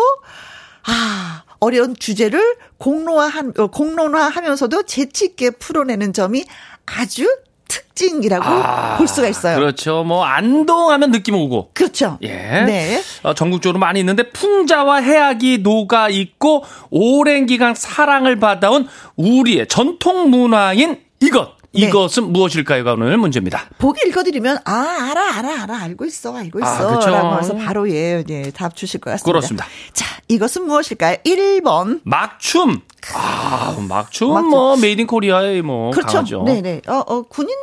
[0.88, 2.42] 아, 어려운 주제를
[2.78, 6.44] 공론화한 어, 공론화하면서도 재치 있게 풀어내는 점이
[6.88, 7.28] 아주
[7.68, 9.56] 특징이라고 아, 볼 수가 있어요.
[9.56, 10.04] 그렇죠.
[10.04, 11.70] 뭐 안동하면 느낌 오고.
[11.74, 12.18] 그렇죠.
[12.22, 12.64] 예.
[12.66, 13.02] 네.
[13.24, 21.00] 어, 전국적으로 많이 있는데 풍자와 해악이 녹아 있고 오랜 기간 사랑을 받아온 우리의 전통 문화인
[21.22, 21.61] 이것.
[21.74, 21.88] 네.
[21.88, 23.70] 이것은 무엇일까요가 오늘 문제입니다.
[23.78, 27.10] 보기 읽어드리면 아 알아 알아 알아 알고 있어 알고 아, 있어 그쵸.
[27.10, 29.26] 라고 해서 바로 예, 예, 답 주실 것 같습니다.
[29.26, 29.66] 그렇습니다.
[29.94, 31.18] 자 이것은 무엇일까요?
[31.26, 32.82] 1번 막춤.
[33.14, 34.50] 아, 막춤 막춤.
[34.50, 36.14] 뭐 Made in Korea의 뭐 그렇죠.
[36.14, 36.44] 강하죠.
[36.44, 37.56] 네네 어, 어 군인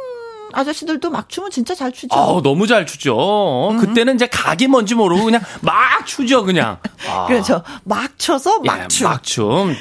[0.53, 2.16] 아저씨들도 막 춤은 진짜 잘 추죠.
[2.16, 3.77] 아우 너무 잘 추죠.
[3.79, 6.79] 그때는 이제 각이 뭔지 모르고 그냥 막 추죠 그냥.
[7.07, 7.62] 아, 그렇죠.
[7.85, 9.07] 막 춰서 예, 막춤.
[9.07, 9.77] 막 춤.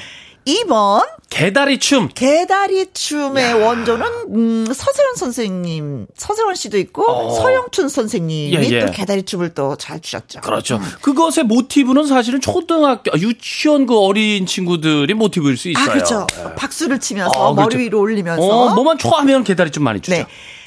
[0.48, 2.08] 2번 개다리 춤.
[2.14, 7.34] 개다리 춤의 원조는 음, 서세원 선생님, 서세원 씨도 있고 어.
[7.34, 8.86] 서영춘 선생님이 예, 예.
[8.86, 10.40] 또 개다리 춤을 또잘 추셨죠.
[10.42, 10.80] 그렇죠.
[11.02, 15.84] 그것의 모티브는 사실은 초등학교, 아, 유치원 그 어린 친구들이 모티브일 수 있어요.
[15.84, 16.28] 아 그렇죠.
[16.40, 16.56] 예.
[16.56, 17.78] 박수를 치면서 어, 머리 그렇죠.
[17.80, 18.42] 위로 올리면서.
[18.42, 20.16] 어, 뭐만 초하면 개다리 좀 많이 추죠.
[20.16, 20.26] 네.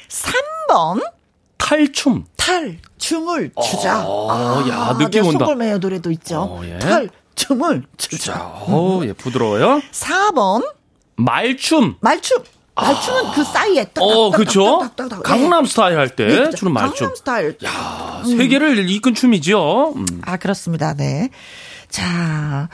[0.09, 1.01] 3번
[1.57, 2.25] 탈춤.
[2.37, 4.03] 탈 춤을 추자.
[4.05, 5.45] 어, 야, 느낌 네, 온다.
[5.45, 6.41] 송골매의 노래도 있죠.
[6.41, 6.77] 어, 예.
[6.79, 7.09] 탈
[7.45, 7.83] 춤을.
[8.19, 9.81] 자, 어, 예, 부드러워요.
[9.91, 10.67] 4번
[11.15, 11.95] 말춤.
[11.99, 12.43] 말춤.
[12.75, 14.79] 말춤은 그 사이에 딱 어, 그렇죠.
[14.79, 15.23] 딱딱딱딱딱.
[15.23, 16.57] 강남 스타일 할 때 네, 그렇죠.
[16.57, 16.93] 주는 말춤.
[17.07, 17.57] 강남 스타일.
[17.65, 19.93] 야, 세계를 이끈 춤이죠.
[19.97, 20.05] 음.
[20.23, 20.93] 아, 그렇습니다.
[20.93, 21.29] 네.
[21.89, 22.69] 자,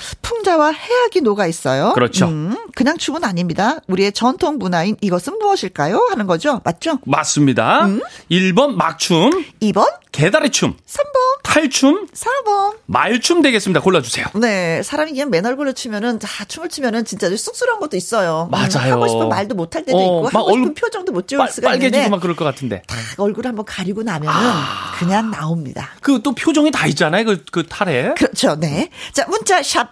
[0.47, 1.91] 풍자와 해악이 녹아 있어요.
[1.93, 2.27] 그렇죠.
[2.27, 3.79] 음, 그냥 춤은 아닙니다.
[3.87, 6.07] 우리의 전통 문화인 이것은 무엇일까요?
[6.09, 6.61] 하는 거죠.
[6.63, 6.99] 맞죠?
[7.05, 7.85] 맞습니다.
[7.85, 8.01] 음.
[8.31, 9.29] 1번 막춤,
[9.61, 12.77] 2번, 개다리 춤, 3번, 탈춤, 4번.
[12.85, 13.81] 말춤 되겠습니다.
[13.81, 14.25] 골라주세요.
[14.35, 18.49] 네, 사람이 그냥 맨 얼굴로 추면은, 자, 춤을 추면은 진짜 쑥스러운 것도 있어요.
[18.49, 18.93] 음, 맞아요.
[18.93, 21.49] 하고 싶은 말도 못할 때도 어, 있고, 막 하고 싶은 얼- 표정도 못 지을 빨,
[21.51, 22.81] 수가 빨개지고 있는데, 막 그럴 것 같은데.
[22.87, 24.93] 딱 얼굴 한번 가리고 나면은 아.
[24.97, 25.89] 그냥 나옵니다.
[26.01, 27.25] 그 또 표정이 다 있잖아요.
[27.25, 28.13] 그, 그 탈에.
[28.17, 28.89] 그렇죠, 네.
[29.13, 29.89] 자, 문자 샵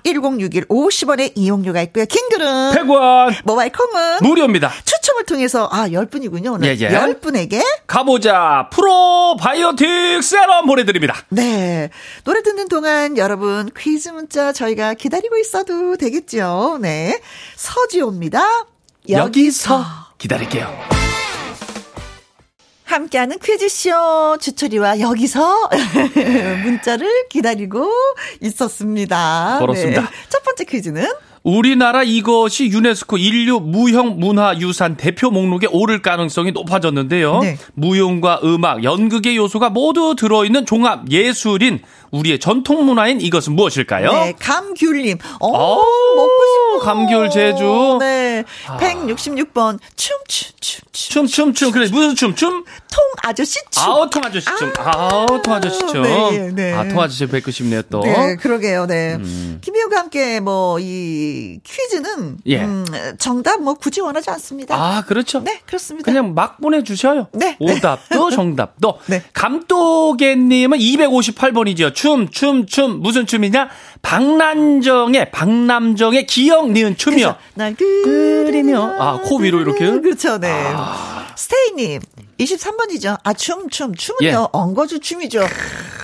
[0.50, 2.06] 1061 50원의 이용료가 있고요.
[2.06, 4.72] 킹글은 100원 모바일 콩은 무료입니다.
[4.84, 6.54] 추첨을 통해서 아, 10분이군요.
[6.54, 6.90] 오늘 예, 예.
[6.90, 8.70] 10분에게 가보자.
[8.72, 11.16] 프로바이오틱 세럼 보내드립니다.
[11.30, 11.90] 네.
[12.24, 16.78] 노래 듣는 동안 여러분 퀴즈 문자 저희가 기다리고 있어도 되겠죠.
[16.82, 17.20] 네.
[17.56, 18.66] 서지호입니다.
[19.10, 19.84] 여기서
[20.18, 20.68] 기다릴게요.
[22.86, 25.70] 함께하는 퀴즈쇼 주철이와 여기서
[26.64, 27.92] 문자를 기다리고
[28.42, 29.58] 있었습니다.
[29.60, 30.02] 그렇습니다.
[30.02, 30.08] 네.
[30.30, 31.08] 첫 번째 퀴즈는
[31.46, 37.40] 우리나라 이것이 유네스코 인류 무형 문화 유산 대표 목록에 오를 가능성이 높아졌는데요.
[37.40, 37.58] 네.
[37.76, 41.82] 무용과 음악, 연극의 요소가 모두 들어있는 종합 예술인
[42.16, 44.12] 우리의 전통 문화인 이것은 무엇일까요?
[44.12, 45.18] 네, 감귤님.
[45.40, 45.76] 어, 어,
[46.16, 46.32] 먹고
[46.80, 46.86] 싶어.
[46.86, 47.98] 감귤 제주.
[48.00, 48.44] 네.
[48.66, 49.80] 166번.
[49.96, 51.10] 춤, 춤, 춤, 춤.
[51.12, 51.72] 춤, 춤, 춤.
[51.72, 52.36] 그래, 무슨 춤?
[52.36, 52.64] 춤?
[52.92, 53.84] 통 아저씨 춤.
[53.84, 54.74] 아우, 통 아저씨 춤.
[54.78, 56.02] 아우, 통 아저씨 춤.
[56.04, 56.74] 네, 네.
[56.74, 58.02] 아, 통 아저씨 뵙고 싶네요, 또.
[58.02, 59.16] 네, 그러게요, 네.
[59.16, 59.60] 음.
[59.62, 62.38] 김희영과 함께 뭐, 이 퀴즈는.
[62.48, 62.62] 예.
[62.64, 62.86] 음,
[63.20, 64.76] 정답 뭐 굳이 원하지 않습니다.
[64.76, 65.42] 아, 그렇죠.
[65.42, 66.06] 네, 그렇습니다.
[66.06, 67.28] 그냥 막 보내주셔요.
[67.34, 67.58] 네.
[67.60, 69.00] 오답도 정답도.
[69.08, 69.24] 네.
[69.34, 71.94] 감독애님은 258번이죠.
[72.06, 73.02] 춤, 춤, 춤.
[73.02, 73.68] 무슨 춤이냐?
[74.04, 77.36] 박난정의, 박남정의 기억 니은 춤이요.
[77.56, 78.94] 날 그리며.
[79.00, 79.90] 아, 코 위로 이렇게?
[80.00, 80.54] 그렇죠, 네.
[81.36, 82.02] 스테이님.
[82.40, 83.18] 23번이죠.
[83.24, 83.96] 아, 춤, 춤.
[83.96, 84.36] 춤은요, 예.
[84.52, 85.48] 엉거주 춤이죠.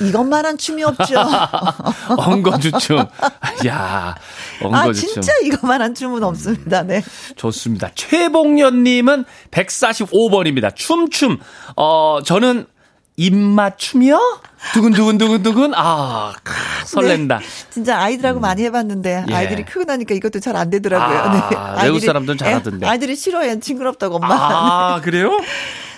[0.02, 1.20] 이것만한 춤이 없죠.
[2.18, 2.98] 엉거주 춤.
[3.68, 4.16] 야,
[4.64, 5.22] 아, 엉거주춤.
[5.22, 6.82] 진짜 이것만한 춤은 없습니다.
[6.82, 7.04] 네.
[7.36, 7.92] 좋습니다.
[7.94, 10.76] 최봉련님은 145번입니다.
[10.76, 11.38] 춤 춤.
[11.76, 12.66] 어, 저는
[13.18, 14.42] 입맞춤이요?
[14.74, 15.74] 두근두근두근두근?
[15.76, 16.54] 아, 크,
[16.86, 17.40] 설렌다.
[17.40, 18.42] 네, 진짜 아이들하고 음.
[18.42, 19.34] 많이 해봤는데 예.
[19.34, 21.18] 아이들이 크고 나니까 이것도 잘 안 되더라고요.
[21.58, 21.86] 아, 네.
[21.86, 22.86] 외국 사람들은 잘하던데.
[22.88, 23.60] 아이들이 싫어해.
[23.60, 24.28] 징그럽다고 엄마.
[24.36, 25.40] 아, 그래요?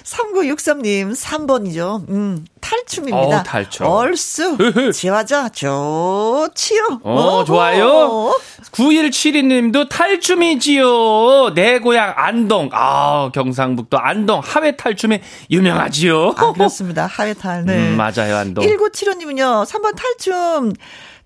[0.03, 2.07] 3963님, 3번이죠.
[2.09, 3.39] 음, 탈춤입니다.
[3.39, 3.87] 어, 탈춤.
[3.87, 4.57] 얼쑤.
[4.93, 6.99] 지화자, 좋지요.
[7.03, 8.33] 어, 좋아요.
[8.71, 11.53] 9172님도 탈춤이지요.
[11.55, 12.69] 내 고향 안동.
[12.73, 15.19] 아, 경상북도 안동 하회 탈춤이
[15.51, 16.33] 유명하지요.
[16.37, 17.05] 아, 그렇습니다.
[17.05, 17.65] 하회 탈.
[17.65, 17.77] 네.
[17.91, 18.65] 음, 맞아요, 안동.
[18.65, 20.73] 1975님은요, 3번 탈춤.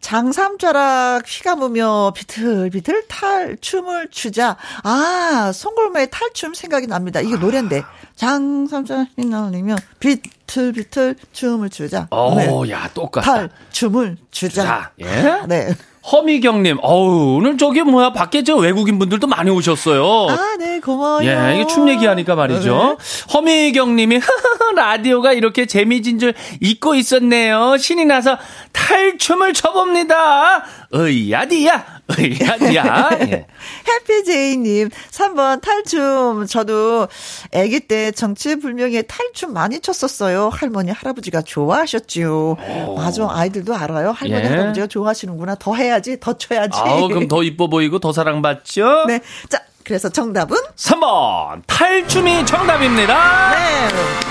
[0.07, 4.55] 장삼자락 휘감으며 비틀비틀 탈춤을 추자.
[4.83, 7.19] 아, 송골매의 탈춤 생각이 납니다.
[7.19, 7.83] 이게 노래인데.
[8.15, 12.07] 장삼자락 휘날리며 비틀비틀 춤을 추자.
[12.11, 12.71] 오, 네.
[12.71, 13.49] 야, 똑같다.
[13.69, 14.63] 탈춤을 추자.
[14.63, 15.41] 자, 예?
[15.45, 15.75] 네.
[16.11, 20.27] 허미경님, 어우, 오늘 저기 뭐야, 밖에 저 외국인 분들도 많이 오셨어요.
[20.29, 21.27] 아, 네, 고마워요.
[21.27, 22.97] 예, 이게 춤 얘기하니까 말이죠.
[22.97, 23.33] 네.
[23.33, 24.21] 허미경님이,
[24.75, 27.75] 라디오가 이렇게 재미진 줄 잊고 있었네요.
[27.77, 28.37] 신이 나서
[28.71, 30.63] 탈춤을 춰봅니다.
[30.95, 31.97] 으야디야.
[32.17, 33.09] 으야디야.
[33.27, 33.45] 예.
[33.89, 36.45] 해피제이님, 3번 탈춤.
[36.47, 37.09] 저도
[37.53, 40.49] 아기 때 정치불명예 탈춤 많이 췄었어요.
[40.53, 42.57] 할머니, 할아버지가 좋아하셨지요.
[42.87, 42.95] 오.
[42.95, 44.11] 맞아, 아이들도 알아요.
[44.11, 44.47] 할머니, 예.
[44.47, 45.55] 할아버지가 좋아하시는구나.
[45.55, 46.79] 더 해야 지, 더 쳐야지.
[46.79, 49.05] 아우, 그럼 더 이뻐 보이고 더 사랑받죠?
[49.07, 49.19] 네.
[49.49, 50.57] 자, 그래서 정답은?
[50.75, 51.61] 3번.
[51.65, 53.51] 탈춤이 정답입니다.
[53.51, 54.26] 네.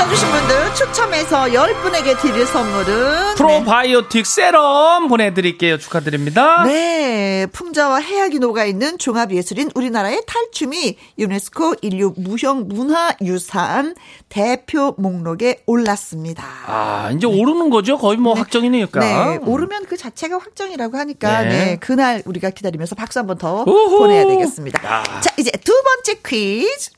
[0.00, 4.30] 문자 주신 분들 추첨해서 10분에게 드릴 선물은 프로바이오틱 네.
[4.30, 5.76] 세럼 보내드릴게요.
[5.78, 6.64] 축하드립니다.
[6.64, 7.46] 네.
[7.52, 13.94] 풍자와 해악이 녹아있는 종합예술인 우리나라의 탈춤이 유네스코 인류 무형 문화유산
[14.30, 16.44] 대표 목록에 올랐습니다.
[16.66, 17.98] 아, 이제 오르는 거죠?
[17.98, 18.40] 거의 뭐 네.
[18.40, 19.00] 확정이니까.
[19.00, 19.38] 네.
[19.44, 21.48] 오르면 그 자체가 확정이라고 하니까 네.
[21.48, 21.76] 네.
[21.80, 24.80] 그날 우리가 기다리면서 박수 한 번 더 보내야 되겠습니다.
[24.84, 25.20] 아.
[25.20, 26.90] 자, 이제 두 번째 퀴즈.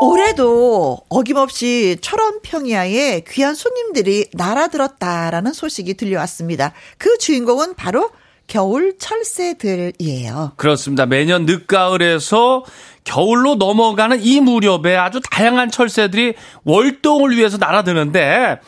[0.00, 6.72] 올해도 어김없이 철원 평야에 귀한 손님들이 날아들었다라는 소식이 들려왔습니다.
[6.98, 8.10] 그 주인공은 바로
[8.46, 10.52] 겨울 철새들이에요.
[10.56, 11.06] 그렇습니다.
[11.06, 12.64] 매년 늦가을에서
[13.04, 18.60] 겨울로 넘어가는 이 무렵에 아주 다양한 철새들이 월동을 위해서 날아드는데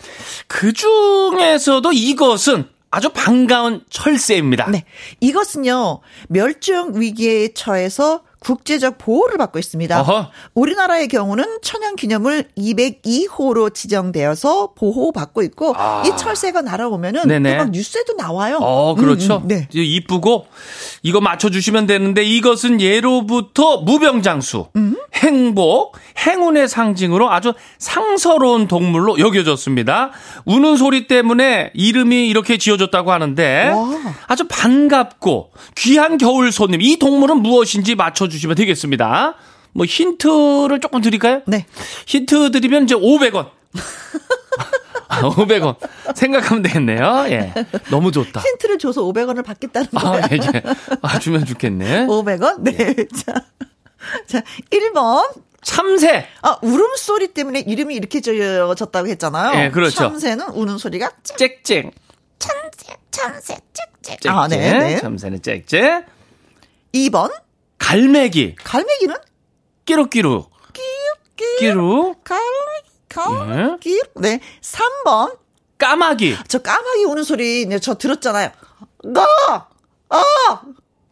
[0.47, 4.71] 그 중에서도 이것은 아주 반가운 철새입니다.
[4.71, 4.85] 네.
[5.21, 10.01] 이것은요, 멸종 위기에 처해서 국제적 보호를 받고 있습니다.
[10.01, 10.31] 어허.
[10.55, 16.05] 우리나라의 경우는 천연 기념물 202호로 지정되어서 보호받고 있고 아.
[16.07, 18.59] 이 철새가 날아오면은 막 뉴스에도 나와요.
[18.61, 19.39] 어, 그렇죠.
[19.39, 19.49] 음, 음.
[19.49, 19.69] 네.
[19.73, 20.47] 이쁘고
[21.03, 24.97] 이거 맞춰 주시면 되는데 이것은 예로부터 무병장수, 음?
[25.15, 25.97] 행복,
[26.27, 30.11] 행운의 상징으로 아주 상서로운 동물로 여겨졌습니다.
[30.45, 33.89] 우는 소리 때문에 이름이 이렇게 지어졌다고 하는데 와.
[34.27, 39.35] 아주 반갑고 귀한 겨울 손님 이 동물은 무엇인지 맞춰 주시면 되겠습니다.
[39.73, 41.43] 뭐 힌트를 조금 드릴까요?
[41.47, 41.67] 네.
[42.07, 43.51] 힌트 드리면 이제 500원.
[45.09, 45.77] 500원.
[46.15, 47.27] 생각하면 되겠네요.
[47.31, 47.53] 예.
[47.91, 48.41] 너무 좋다.
[48.41, 50.23] 힌트를 줘서 500원을 받겠다는 거야.
[50.25, 50.63] 아, 예, 예.
[51.03, 52.07] 아, 주면 좋겠네.
[52.07, 52.61] 500원?
[52.61, 52.77] 네.
[52.79, 52.95] 예.
[53.09, 53.35] 자.
[54.27, 55.29] 자, 1번.
[55.63, 56.27] 참새.
[56.43, 59.61] 아, 울음소리 때문에 이름이 이렇게 지어졌다고 했잖아요.
[59.65, 59.97] 예, 그렇죠.
[59.97, 61.91] 참새는 우는 소리가 짹짹.
[62.39, 63.57] 참새, 참새,
[64.03, 64.33] 짹짹.
[64.35, 64.97] 아, 네, 네.
[64.99, 66.05] 참새는 짹짹.
[66.95, 67.33] 2번.
[67.79, 68.57] 갈매기.
[68.63, 69.15] 갈매기는?
[69.85, 70.51] 끼룩끼룩.
[70.73, 71.59] 끼룩끼룩.
[71.59, 72.25] 끼룩.
[72.25, 74.03] 갈매기, 갈매기.
[74.17, 74.39] 네.
[74.39, 74.41] 네.
[74.61, 75.37] 3번.
[75.79, 76.37] 까마귀.
[76.49, 78.51] 저 까마귀 우는 소리, 네, 저 들었잖아요.
[79.05, 79.25] 나!
[80.11, 80.61] 아!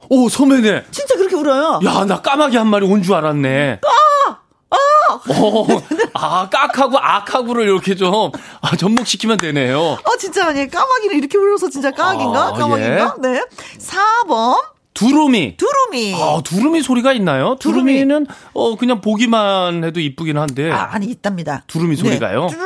[0.09, 0.87] 오, 소매네.
[0.91, 1.81] 진짜 그렇게 울어요.
[1.85, 3.81] 야, 나 까마귀 한 마리 온 줄 알았네.
[3.85, 4.39] 아!
[4.71, 4.77] 아!
[5.15, 5.67] 어,
[6.15, 9.81] 아, 깍하고 악하고를 이렇게 좀, 아, 접목시키면 되네요.
[9.81, 12.47] 어, 진짜, 아니, 까마귀는 이렇게 울어서 진짜 까마귀인가?
[12.49, 13.17] 아, 까마귀인가?
[13.25, 13.29] 예.
[13.29, 13.45] 네.
[13.79, 14.61] 4번.
[14.97, 15.57] 두루미.
[15.57, 16.15] 두루미.
[16.15, 17.57] 아, 두루미 소리가 있나요?
[17.61, 17.93] 두루미.
[17.93, 20.71] 두루미 는 어 그냥 보기만 해도 이쁘긴 한데.
[20.73, 21.63] 아, 아니 있답니다.
[21.67, 22.47] 두루미 소리가요?
[22.51, 22.57] 네.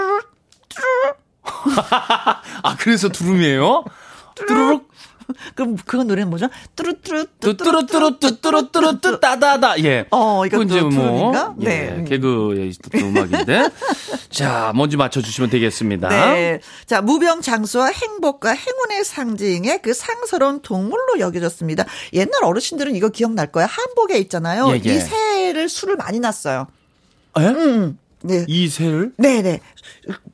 [2.62, 3.84] 아, 그래서 두루미예요?
[4.46, 4.88] 뚜루룩
[5.54, 6.48] 그럼 그건 노래는 뭐죠?
[6.76, 9.82] 뚜루뚜루 뚜루뚜루 뚜루뚜루 뚜 따다다.
[9.84, 10.06] 예.
[10.10, 12.04] 어, 이거 이제 뭐 네.
[12.56, 13.70] 예, 있었던 음악인데.
[14.31, 16.08] 자, 뭔지 맞춰 주시면 되겠습니다.
[16.08, 16.60] 네.
[16.87, 21.85] 자, 무병 장수와 행복과 행운의 상징의 그 상스러운 동물로 여겨졌습니다.
[22.12, 23.68] 옛날 어르신들은 이거 기억날 거예요.
[23.70, 24.68] 한복에 있잖아요.
[24.70, 24.94] 예, 예.
[24.94, 26.66] 이 새를 술을 많이 났어요.
[27.38, 27.46] 예?
[27.46, 27.98] 음.
[28.22, 28.44] 네.
[28.48, 29.12] 이 새를?
[29.16, 29.60] 네네.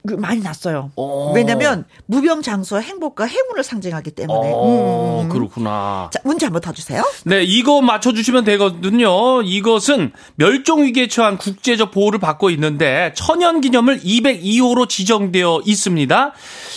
[0.06, 0.90] 그 많이 났어요.
[0.96, 1.32] 오.
[1.32, 4.50] 왜냐면 무병 장수와 행복과 행운을 상징하기 때문에.
[4.52, 5.28] 어, 음.
[5.28, 6.10] 그렇구나.
[6.12, 7.02] 자, 문제 한번 더 주세요.
[7.24, 9.42] 네, 이거 맞춰 주시면 되거든요.
[9.42, 16.32] 이것은 멸종 위기에 처한 국제적 보호를 받고 있는데 천연 기념을 202호로 지정되어 있습니다.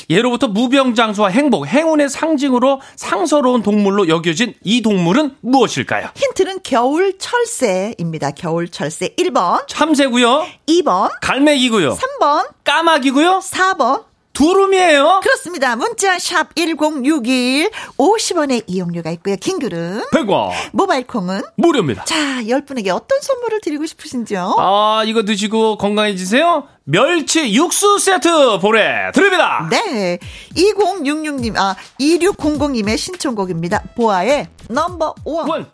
[0.10, 6.10] 예로부터 무병 장수와 행복, 행운의 상징으로 상서로운 동물로 여겨진 이 동물은 무엇일까요?
[6.16, 8.32] 힌트는 겨울 철새입니다.
[8.32, 14.06] 겨울 철새 1번, 참새고요, 2번, 갈매기고요, 3번, 까마귀고요, 4번.
[14.34, 15.22] 두루미예요.
[15.24, 15.76] 그렇습니다.
[15.76, 19.38] 문자 샵 1061, 50원의 이용료가 있고요.
[19.38, 22.06] 긴글은 100원 모바일 콩은 무료입니다.
[22.06, 24.56] 자, 10분에게 어떤 선물을 드리고 싶으신지요?
[24.60, 26.68] 아, 이거 드시고 건강해지세요.
[26.84, 29.68] 멸치 육수 세트 보내 드립니다.
[29.72, 30.20] 네.
[30.56, 33.82] 2066님, 아, 2600님의 신청곡입니다.
[33.96, 35.50] 보아의 넘버 원.
[35.50, 35.72] 원.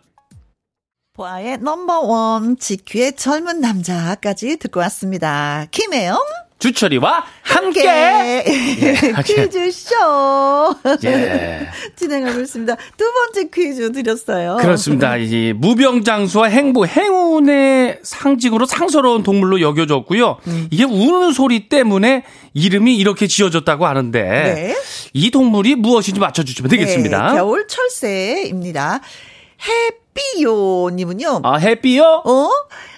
[1.12, 2.56] 보아의 넘버 원.
[2.58, 5.66] 지큐의 젊은 남자까지 듣고 왔습니다.
[5.70, 6.45] 김혜영.
[6.58, 7.86] 주철이와 함께.
[7.86, 9.12] 함께.
[9.24, 9.94] 퀴즈쇼.
[11.04, 11.68] 예.
[11.96, 12.76] 진행하고 있습니다.
[12.96, 14.56] 두 번째 퀴즈 드렸어요.
[14.60, 15.16] 그렇습니다.
[15.20, 20.38] 이 무병장수와 행복, 행운의 상징으로 상서로운 동물로 여겨졌고요.
[20.46, 20.68] 음.
[20.70, 24.76] 이게 우는 소리 때문에 이름이 이렇게 지어졌다고 하는데 네.
[25.12, 27.32] 이 동물이 무엇인지 맞춰주시면 되겠습니다.
[27.32, 29.00] 네, 겨울 철새입니다.
[29.60, 31.40] 해삐요 님은요.
[31.44, 32.22] 아, 해피요?
[32.24, 32.50] 어?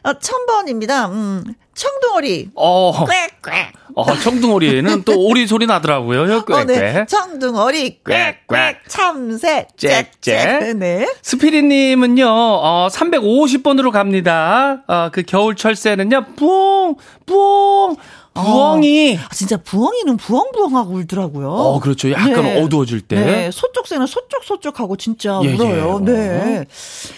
[0.03, 1.11] 아, 1000번입니다.
[1.11, 1.45] 음,
[1.79, 2.51] 청둥오리.
[2.57, 3.73] 어, 꽥꽥.
[3.95, 6.45] 어, 청둥오리에는 또 오리 소리 나더라고요.
[6.45, 6.51] 꽥꽥.
[6.51, 7.07] 어, 네.
[7.07, 8.01] 청둥오리.
[8.03, 8.89] 꽥꽥.
[8.89, 9.69] 참새.
[9.77, 10.79] 짹짹.
[10.79, 11.07] 네.
[11.23, 14.83] 스피리 님은요, 어, 350번으로 갑니다.
[14.89, 17.97] 어, 그 겨울 철 새는요, 부엉, 부엉,
[18.35, 19.19] 부엉이.
[19.19, 21.49] 아, 진짜 부엉이는 부엉부엉하고 울더라고요.
[21.49, 22.11] 어, 그렇죠.
[22.11, 22.61] 약간 네.
[22.61, 23.21] 어두워질 때.
[23.25, 26.01] 네, 소쪽새는 소쪽소쪽하고 진짜 예, 울어요.
[26.09, 26.13] 예.
[26.13, 26.65] 네.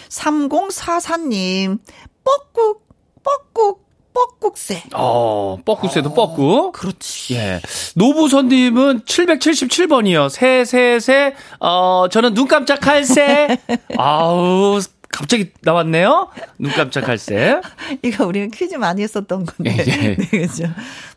[0.09, 1.79] 3044님,
[2.23, 2.81] 뻐꾹,
[3.23, 3.80] 뻐꾹,
[4.13, 4.83] 뻐꾹새.
[4.93, 6.71] 어, 뻐꾸새도 뻐꾸.
[6.73, 7.35] 그렇지.
[7.35, 7.61] 예.
[7.95, 10.29] 노부선님은 777번이요.
[10.29, 11.33] 새, 새, 새.
[11.59, 13.57] 어, 저는 눈 깜짝할 새.
[13.97, 16.29] 아우, 갑자기 나왔네요.
[16.57, 17.59] 눈 깜짝할 새.
[18.01, 19.75] 이거 우리가 퀴즈 많이 했었던 건데.
[19.77, 20.15] 예, 예.
[20.15, 20.65] 네, 그죠.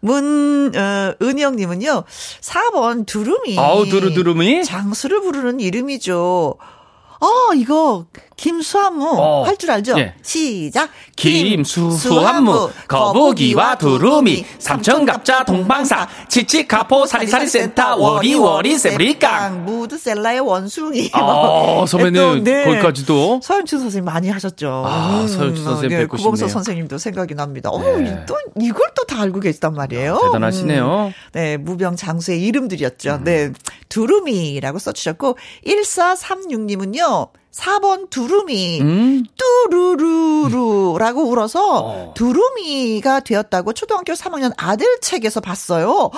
[0.01, 2.05] 문, 어, 은영님은요,
[2.40, 3.59] 4번 두루미.
[3.59, 4.64] 아우, 두루두루미.
[4.64, 6.57] 장수를 부르는 이름이죠.
[7.20, 8.06] 어, 이거,
[8.36, 9.08] 김수한무.
[9.16, 9.42] 어.
[9.44, 9.94] 할줄 알죠?
[9.98, 10.14] 예.
[10.22, 10.90] 시작.
[11.16, 19.64] 김수한무, 거북이와 두루미, 삼천갑자 동방사, 치치카포 사리사리센터, 워리워리 세브리깡.
[19.64, 21.10] 무드셀라의 원숭이.
[21.12, 22.64] 아, 선배님, 네.
[22.64, 23.40] 거기까지도.
[23.42, 24.82] 서현춘 선생님 많이 하셨죠.
[24.86, 26.52] 아, 서현춘 선생님 뵙고 구봉서 싶네요.
[26.52, 27.70] 선생님도 생각이 납니다.
[27.70, 28.24] 어, 네.
[28.26, 30.18] 또 이걸 또 다 알고 계시단 말이에요.
[30.24, 31.06] 대단하시네요.
[31.08, 31.12] 음.
[31.32, 33.20] 네, 무병 장수의 이름들이었죠.
[33.22, 33.52] 네.
[33.90, 35.36] 두루미라고 써 주셨고,
[35.66, 37.03] 1436님은요,
[37.55, 39.24] 4번 두루미, 음.
[39.70, 42.14] 뚜루루루라고 울어서 어.
[42.14, 46.11] 두루미가 되었다고 초등학교 3학년 아들 책에서 봤어요.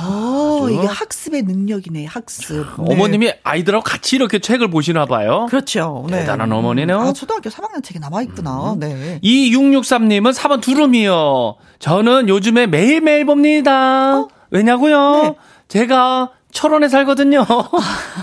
[0.00, 0.68] 어.
[0.70, 2.66] 이게 학습의 능력이네, 학습.
[2.78, 2.94] 네.
[2.94, 5.46] 어머님이 아이들하고 같이 이렇게 책을 보시나 봐요.
[5.48, 6.06] 그렇죠.
[6.10, 6.20] 네.
[6.20, 7.00] 대단한 어머니네요.
[7.00, 8.76] 아, 초등학교 3학년 책에 남아있구나.
[8.78, 9.18] 네.
[9.22, 11.56] 2663님은 4번 두루미요.
[11.78, 14.18] 저는 요즘에 매일매일 봅니다.
[14.18, 14.28] 어?
[14.50, 15.22] 왜냐고요?
[15.22, 15.34] 네.
[15.68, 17.46] 제가 철원에 살거든요.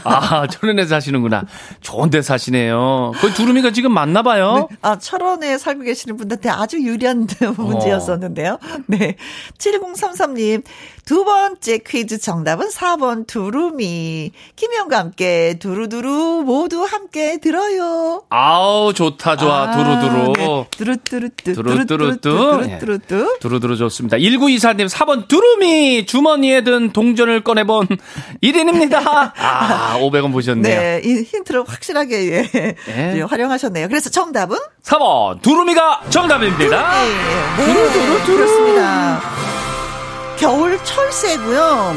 [0.03, 1.45] 아, 철원에 사시는구나.
[1.79, 3.13] 좋은 데 사시네요.
[3.15, 4.67] 거기 두루미가 지금 많나 봐요.
[4.69, 4.77] 네.
[4.81, 8.59] 아, 철원에 살고 계시는 분들한테 아주 유리한 문제였었는데요.
[8.87, 9.15] 네.
[9.57, 10.63] 7033님,
[11.05, 14.31] 두 번째 퀴즈 정답은 4번 두루미.
[14.55, 18.23] 김영과 함께 두루두루 모두 함께 들어요.
[18.31, 19.69] 아우, 좋다, 좋아.
[19.69, 20.33] 두루두루.
[20.33, 20.67] 네.
[20.71, 21.53] 두루뚜루뚜.
[21.53, 22.17] 두루뚜루뚜.
[22.21, 23.37] 두루뚜루뚜.
[23.39, 24.17] 두루두루 좋습니다.
[24.17, 27.87] 1924님 4번 두루미 주머니에 든 동전을 꺼내본
[28.41, 28.95] 1인입니다.
[29.37, 30.79] 아, 500원 보셨네요.
[30.81, 32.41] 네, 이 힌트를 확실하게 예,
[32.87, 33.17] 네.
[33.17, 33.89] 예, 활용하셨네요.
[33.89, 37.03] 그래서 정답은 4번 두루미가 정답입니다.
[37.03, 39.21] 네, 네, 그렇습니다.
[40.39, 41.93] 겨울 철새고요.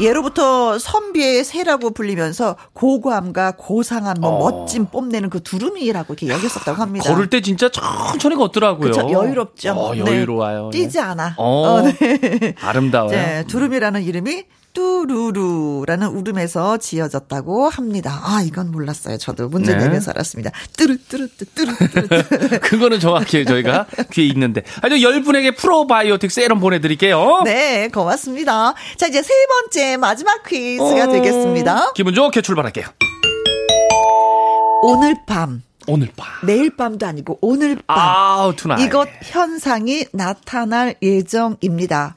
[0.00, 4.50] 예로부터 선비의 새라고 불리면서 고고함과 고상함, 뭐 어.
[4.50, 7.12] 멋짐 뽐내는 그 두루미라고 이렇게 여겼었다고 합니다.
[7.12, 8.90] 걸을 때 진짜 천천히 걷더라고요.
[8.90, 9.72] 그쵸, 여유롭죠.
[9.72, 10.00] 어, 네.
[10.00, 10.70] 여유로워요.
[10.70, 11.34] 뛰지 않아.
[11.36, 12.54] 어, 어, 네.
[12.62, 13.10] 아름다워요.
[13.10, 18.20] 네, 두루미라는 이름이 뚜루루라는 울음에서 지어졌다고 합니다.
[18.24, 19.18] 아, 이건 몰랐어요.
[19.18, 19.84] 저도 문제 네.
[19.84, 20.50] 내면서 알았습니다.
[20.76, 22.60] 뚜루뚜루뚜 뚜루뚜루뚜.
[22.60, 24.62] 그거는 정확히 저희가 귀에 있는데.
[24.80, 27.42] 아주 열 분에게 probiotic serum 보내드릴게요.
[27.44, 28.74] 네, 고맙습니다.
[28.96, 31.92] 자, 이제 세 번째 마지막 퀴즈가 어, 되겠습니다.
[31.94, 32.86] 기분 좋게 출발할게요.
[34.84, 36.28] 오늘 밤, 오늘 밤.
[36.46, 37.98] 내일 밤도 아니고 오늘 밤.
[37.98, 38.86] 아우, tonight.
[38.86, 42.16] 이것 현상이 나타날 예정입니다.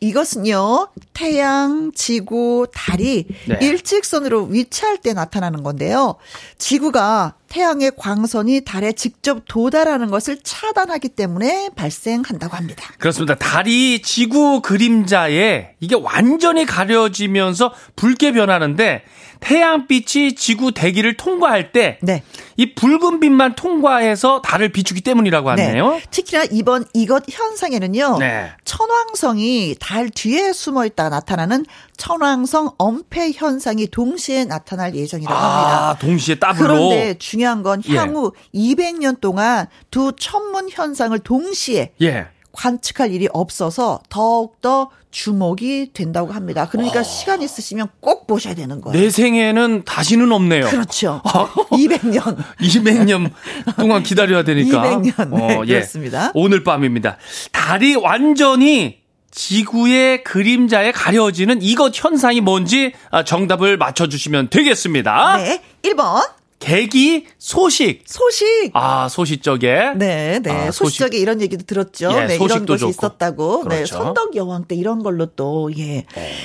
[0.00, 3.58] 이것은요, 태양, 지구, 달이 네.
[3.60, 6.16] 일직선으로 위치할 때 나타나는 건데요.
[6.58, 12.82] 지구가 태양의 광선이 달에 직접 도달하는 것을 차단하기 때문에 발생한다고 합니다.
[12.98, 13.34] 그렇습니다.
[13.34, 19.02] 달이 지구 그림자에 이게 완전히 가려지면서 붉게 변하는데
[19.40, 22.22] 태양빛이 지구 대기를 통과할 때 네.
[22.62, 25.90] 이 붉은 빛만 통과해서 달을 비추기 때문이라고 하네요.
[25.94, 26.02] 네.
[26.12, 28.18] 특히나 이번 이것 현상에는요.
[28.20, 28.52] 네.
[28.64, 35.90] 천왕성이 달 뒤에 숨어 있다 나타나는 천왕성 엄폐 현상이 동시에 나타날 예정이라고 합니다.
[35.90, 36.68] 아, 동시에 더블로.
[36.68, 37.96] 그런데 중요한 건 예.
[37.96, 42.28] 향후 200년 동안 두 천문 현상을 동시에 예.
[42.52, 46.68] 관측할 일이 없어서 더욱더 주목이 된다고 합니다.
[46.70, 48.98] 그러니까 시간 있으시면 꼭 보셔야 되는 거예요.
[48.98, 50.66] 내 생에는 다시는 없네요.
[50.68, 51.20] 그렇죠.
[51.70, 52.36] 200년.
[52.60, 53.30] 200년
[53.78, 54.82] 동안 기다려야 되니까.
[55.00, 55.28] 200년.
[55.36, 55.74] 네, 예.
[55.74, 56.32] 그렇습니다.
[56.34, 57.18] 오늘 밤입니다.
[57.52, 65.36] 달이 완전히 지구의 그림자에 가려지는 이것 현상이 뭔지 아, 정답을 맞춰주시면 되겠습니다.
[65.38, 65.62] 네.
[65.82, 66.22] 1번.
[66.62, 68.04] 계기 소식.
[68.06, 68.70] 소식.
[68.74, 69.94] 아, 소시적에.
[69.96, 70.50] 네, 네.
[70.50, 70.78] 아, 소식.
[70.98, 72.10] 소시적에 이런 얘기도 들었죠.
[72.12, 72.90] 예, 네, 이런 소식도 것이 좋고.
[72.90, 73.64] 있었다고.
[73.68, 73.96] 네, 그렇죠.
[73.96, 76.04] 선덕 여왕 때 이런 걸로 또, 예.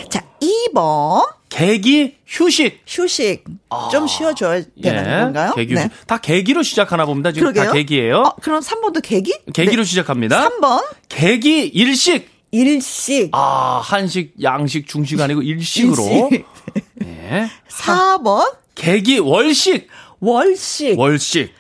[0.10, 1.28] 자, 2번.
[1.50, 2.82] 계기 휴식.
[2.88, 3.44] 휴식.
[3.92, 5.50] 좀 쉬어줘야 되는 건가요?
[5.50, 5.62] 아, 예.
[5.62, 5.90] 계기 네.
[6.08, 7.32] 다 계기로 시작하나 봅니다.
[7.32, 7.66] 지금 그러게요.
[7.66, 8.18] 다 계기예요.
[8.18, 9.34] 어, 그럼 3번도 계기?
[9.54, 9.88] 계기로 네.
[9.88, 10.50] 시작합니다.
[10.50, 10.84] 3번.
[11.10, 12.28] 계기 일식.
[12.52, 13.30] 일식.
[13.34, 16.30] 아, 한식, 양식, 중식 아니고 일식으로.
[16.32, 16.46] 일식.
[17.06, 17.48] 예.
[17.70, 18.56] 4번.
[18.76, 19.88] 계기 월식.
[20.20, 20.98] 월식.
[20.98, 21.54] 월식.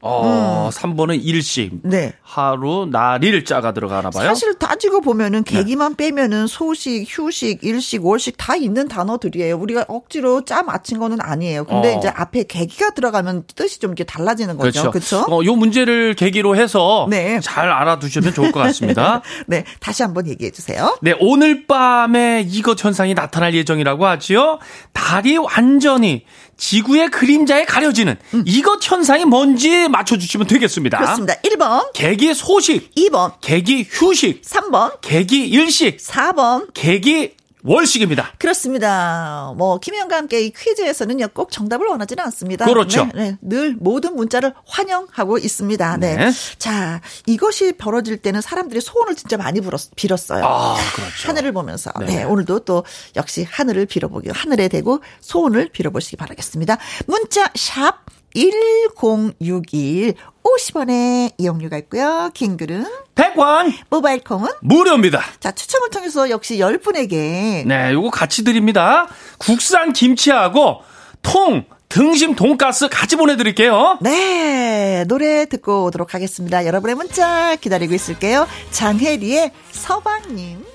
[0.00, 1.70] 어, 3번은 일식.
[1.82, 2.12] 네.
[2.34, 4.26] 하루, 날일 자가 들어가나 봐요.
[4.26, 9.58] 사실 따지고 보면은 계기만 빼면은 소식, 휴식, 일식, 월식 다 있는 단어들이에요.
[9.58, 11.64] 우리가 억지로 짜 맞힌 거는 아니에요.
[11.66, 11.98] 근데 어.
[11.98, 14.90] 이제 앞에 계기가 들어가면 뜻이 좀 이렇게 달라지는 거죠.
[14.90, 15.26] 그렇죠?
[15.28, 17.38] 어, 요 문제를 계기로 해서 네.
[17.40, 19.20] 잘 알아두시면 좋을 것 같습니다.
[19.46, 20.96] 네, 다시 한번 얘기해 주세요.
[21.02, 24.58] 네, 오늘 밤에 이것 현상이 나타날 예정이라고 하지요.
[24.94, 26.24] 달이 완전히
[26.56, 28.16] 지구의 그림자에 가려지는
[28.46, 30.98] 이것 현상이 뭔지 맞춰 주시면 되겠습니다.
[30.98, 31.02] 음.
[31.02, 31.34] 그렇습니다.
[31.42, 36.72] 1번, 계기 소식, 2번, 계기 휴식, 3번, 계기 일식, 4번.
[36.72, 38.32] 계기 월식입니다.
[38.38, 39.54] 그렇습니다.
[39.56, 42.64] 뭐 김현과 함께 이 퀴즈에서는요 꼭 정답을 원하지는 않습니다.
[42.66, 43.04] 그렇죠.
[43.14, 43.36] 네, 네.
[43.40, 45.96] 늘 모든 문자를 환영하고 있습니다.
[45.98, 46.16] 네.
[46.16, 46.30] 네.
[46.58, 50.44] 자 이것이 벌어질 때는 사람들이 소원을 진짜 많이 빌었, 빌었어요.
[50.44, 51.28] 아, 그렇죠.
[51.28, 52.06] 하늘을 보면서 네.
[52.06, 52.24] 네.
[52.24, 52.84] 오늘도 또
[53.16, 56.78] 역시 하늘을 빌어보기 하늘에 대고 소원을 빌어보시기 바라겠습니다.
[57.06, 58.04] 문자 샵
[58.34, 62.30] 1061 50원의 이용료가 있고요.
[62.34, 65.22] 긴 글은 100원 모바일 콩은 무료입니다.
[65.40, 69.06] 자 추첨을 통해서 역시 10분에게 네, 요거 같이 드립니다.
[69.38, 70.80] 국산 김치하고
[71.22, 73.98] 통, 등심 돈가스 같이 보내드릴게요.
[74.00, 76.66] 네, 노래 듣고 오도록 하겠습니다.
[76.66, 78.48] 여러분의 문자 기다리고 있을게요.
[78.70, 80.71] 장혜리의 서방님.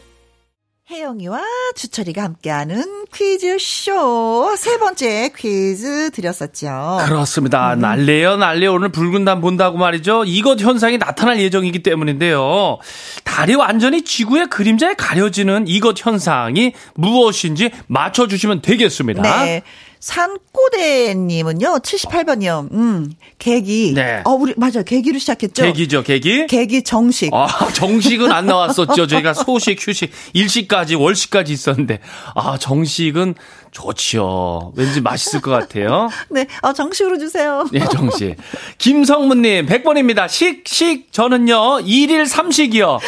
[0.90, 1.42] 혜영이와
[1.76, 4.56] 주철이가 함께하는 퀴즈쇼.
[4.56, 7.00] 세 번째 퀴즈 드렸었죠.
[7.06, 7.76] 그렇습니다.
[7.76, 10.24] 날래요, 날래 오늘 붉은 단 본다고 말이죠.
[10.26, 12.78] 이것 현상이 나타날 예정이기 때문인데요.
[13.26, 19.44] 달이 완전히 지구의 그림자에 가려지는 이것 현상이 무엇인지 맞춰주시면 되겠습니다.
[19.44, 19.64] 네.
[20.00, 22.72] 산꼬대님은요, 78번이요.
[22.72, 23.94] 음, 계기.
[23.96, 24.22] 네.
[24.26, 24.84] 어, 우리, 맞아요.
[24.86, 25.64] 계기로 시작했죠.
[25.64, 26.48] 계기죠, 계기.
[26.48, 27.34] 계기 정식.
[27.34, 29.08] 아, 정식은 안 나왔었죠.
[29.08, 32.00] 저희가 소식, 휴식, 일식까지, 월식까지 있었는데.
[32.36, 33.36] 아, 정식은
[33.72, 34.74] 좋지요.
[34.76, 36.10] 왠지 맛있을 것 같아요.
[36.30, 37.66] 네, 어, 정식으로 주세요.
[37.72, 38.36] 네, 정식.
[38.78, 40.28] 김성문님, 100번입니다.
[40.30, 43.00] 식, 식, 저는요, 1일 3식이요.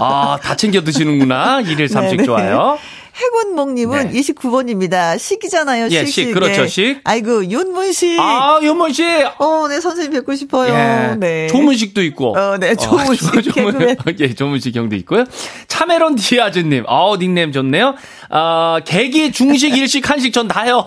[0.00, 1.62] 아, 다 챙겨 드시는구나.
[1.62, 2.24] 1일 3식 네네.
[2.24, 2.78] 좋아요.
[3.20, 4.20] 해군목님은 네.
[4.20, 5.18] 29번입니다.
[5.18, 6.06] 식이잖아요, 예, 식.
[6.06, 6.32] 식, 식.
[6.32, 6.68] 그렇죠, 네.
[6.68, 7.00] 식.
[7.04, 8.18] 아이고, 윤문식.
[8.18, 9.04] 아, 윤문 씨.
[9.38, 10.72] 어, 네, 선생님 뵙고 싶어요.
[10.72, 11.16] 예.
[11.16, 11.46] 네.
[11.48, 12.36] 조문식도 있고.
[12.38, 13.96] 어, 네, 조문식 조- 조문-.
[14.20, 15.24] 예, 조문식 형도 있고요.
[15.68, 17.94] 차메론 디아즈님, 어 닉네임 좋네요.
[18.32, 20.86] 아, 계기, 중식, 일식, 한식 전 다요.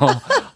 [0.00, 0.08] 어,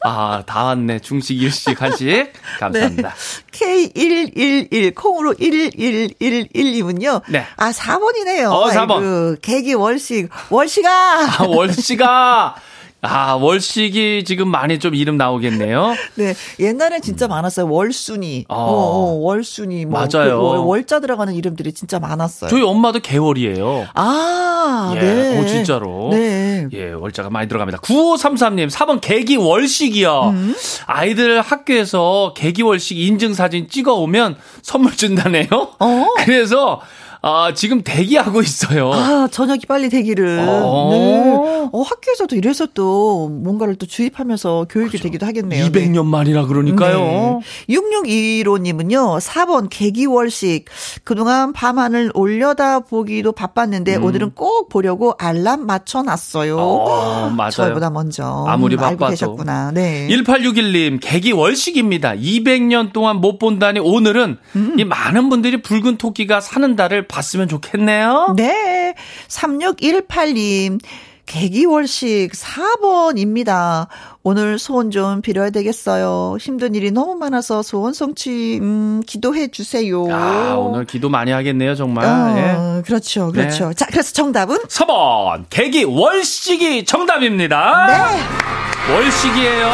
[0.02, 0.98] 아, 다 왔네.
[0.98, 2.32] 중식, 일식, 한식.
[2.58, 3.14] 감사합니다.
[3.52, 7.22] K111, 콩으로 11111님은요.
[7.28, 7.46] 네.
[7.56, 8.50] 아, 4번이네요.
[8.50, 8.90] 어, 4번.
[8.96, 10.28] 아이고, 개기 월식.
[10.50, 10.90] 월식아!
[10.90, 12.56] 아, 월씨가,
[13.01, 15.94] 아, 월식이 지금 많이 좀 이름 나오겠네요.
[16.16, 16.34] 네.
[16.59, 17.70] 옛날엔 진짜 많았어요.
[17.70, 18.46] 월순이.
[18.49, 18.57] 어.
[18.57, 19.84] 어, 어, 월순이.
[19.86, 20.01] 뭐.
[20.01, 20.40] 맞아요.
[20.40, 22.51] 그 월- 월자 들어가는 이름들이 진짜 많았어요.
[22.51, 23.86] 저희 엄마도 개월이에요.
[23.94, 25.38] 아, 예, 네.
[25.40, 26.09] 오, 진짜로.
[26.11, 26.66] 네.
[26.72, 27.78] 예, 월자가 많이 들어갑니다.
[27.82, 30.30] 9533님, 4번 계기 월식이요.
[30.30, 30.55] 음.
[30.86, 35.46] 아이들 학교에서 계기 월식 인증 사진 찍어 오면 선물 준다네요.
[35.78, 36.07] 어.
[36.24, 36.80] 그래서
[37.20, 38.92] 아, 지금 대기하고 있어요.
[38.92, 40.46] 아, 저녁이 빨리 되기를.
[40.48, 40.88] 어.
[40.92, 41.68] 네.
[41.72, 45.66] 어, 학교에서도 이래서 또 뭔가를 또 주입하면서 교육이 되기도 하겠네요.
[45.66, 46.98] 200년 만이라 그러니까요.
[46.98, 47.74] 네.
[47.74, 50.66] 6615님은요, 4번 개기월식.
[51.04, 54.04] 그동안 밤하늘 올려다 보기도 바빴는데, 음.
[54.04, 56.56] 오늘은 꼭 보려고 알람 맞춰놨어요.
[56.58, 57.50] 어, 맞아요.
[57.50, 58.44] 저보다 먼저.
[58.48, 59.10] 아무리 음, 알고 바빠도.
[59.10, 59.72] 계셨구나.
[59.72, 60.08] 네.
[60.08, 62.14] 1861님, 개기 월식입니다.
[62.14, 64.76] 200년 동안 못 본다니 오늘은 음.
[64.78, 68.34] 이 많은 분들이 붉은 토끼가 사는 달을 봤으면 좋겠네요.
[68.36, 68.94] 네.
[69.28, 70.80] 3618님.
[71.28, 73.86] 개기월식 4번입니다.
[74.22, 76.38] 오늘 소원 좀 빌어야 되겠어요.
[76.40, 80.06] 힘든 일이 너무 많아서 소원 성취, 음, 기도해 주세요.
[80.11, 82.06] 아, 오늘 기도 많이 하겠네요, 정말.
[82.38, 82.50] 예.
[82.56, 83.68] 어, 그렇죠, 그렇죠.
[83.68, 83.74] 네.
[83.74, 84.56] 자, 그래서 정답은?
[84.68, 87.86] 4번, 개기 월식이 정답입니다.
[87.86, 88.94] 네.
[88.94, 89.66] 월식이에요.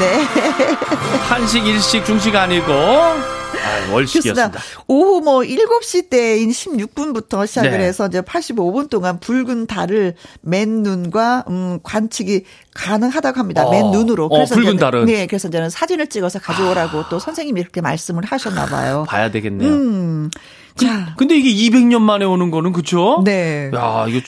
[0.00, 0.22] 네.
[1.28, 2.66] 한식, 일식, 중식 아니고.
[3.66, 4.60] 아, 월식이었습니다.
[4.86, 7.78] 오후 뭐 7시 때인 16분부터 시작을 네.
[7.84, 12.44] 해서 이제 85분 동안 붉은 달을 맨 눈과 음, 관측이
[12.74, 13.66] 가능하다고 합니다.
[13.66, 14.26] 어, 맨 눈으로.
[14.26, 15.02] 어, 붉은 이제는- 달은?
[15.02, 15.04] 아.
[15.06, 19.04] 네, 그래서 이제는 사진을 찍어서 가져오라고 또 선생님이 이렇게 말씀을 하셨나 봐요.
[19.08, 19.68] 봐야 되겠네요.
[19.70, 20.30] 음.
[20.76, 23.22] 자, 근데 이게 200년 만에 오는 거는 그쵸?
[23.24, 23.70] 네.
[23.74, 24.20] 야, 이거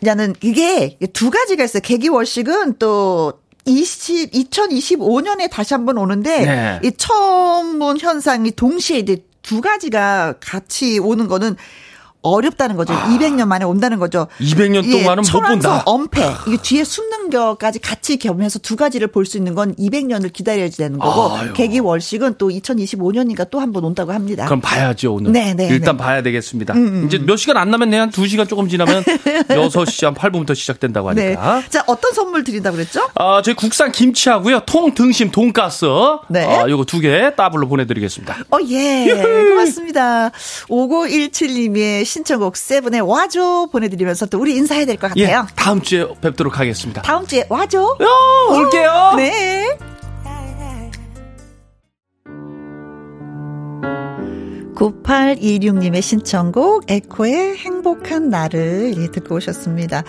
[0.00, 1.80] 나는 이게 두 가지가 있어요.
[1.82, 3.34] 개기월식은 또
[3.68, 6.80] 20, 2025년에 다시 한번 오는데 네.
[6.82, 11.56] 이 천문 현상이 동시에 이제 두 가지가 같이 오는 거는
[12.28, 12.92] 어렵다는 거죠.
[12.94, 14.26] 200년 만에 온다는 거죠.
[14.40, 15.82] 200년 예, 동안은 못 본다.
[15.86, 16.22] 엄폐.
[16.46, 20.98] 이게 뒤에 숨는 거까지 같이 겸해서 두 가지를 볼 수 있는 건 200년을 기다려야 되는
[20.98, 21.52] 거고 아유.
[21.52, 24.46] 개기 월식은 또 2025년인가 또 한 번 온다고 합니다.
[24.46, 25.32] 그럼 봐야죠, 오늘.
[25.32, 26.02] 네, 네, 일단 네.
[26.02, 26.74] 봐야 되겠습니다.
[27.06, 28.00] 이제 몇 시간 안 남았네요.
[28.02, 29.02] 한 2시간 조금 지나면
[29.48, 31.34] 6시 한 8분부터 시작된다고 네.
[31.34, 31.62] 하니까.
[31.68, 33.02] 자, 어떤 선물 드린다고 그랬죠?
[33.14, 34.60] 아, 저희 국산 김치하고요.
[34.66, 35.84] 통 등심 돈가스.
[36.28, 36.44] 네.
[36.44, 38.36] 아, 요거 두개 더블로 보내드리겠습니다.
[38.50, 39.22] 어, 예.
[39.50, 40.30] 고맙습니다.
[40.68, 45.46] 5917님의 신 청곡 세븐의 와줘 보내드리면서 또 우리 인사해야 될것 예, 같아요.
[45.56, 47.02] 다음 주에 뵙도록 하겠습니다.
[47.02, 47.96] 다음 주에 와줘.
[48.00, 49.14] 야, 올게요.
[49.16, 49.76] 네.
[54.78, 60.04] 9826님의 신청곡 에코의 행복한 나를 예, 듣고 오셨습니다.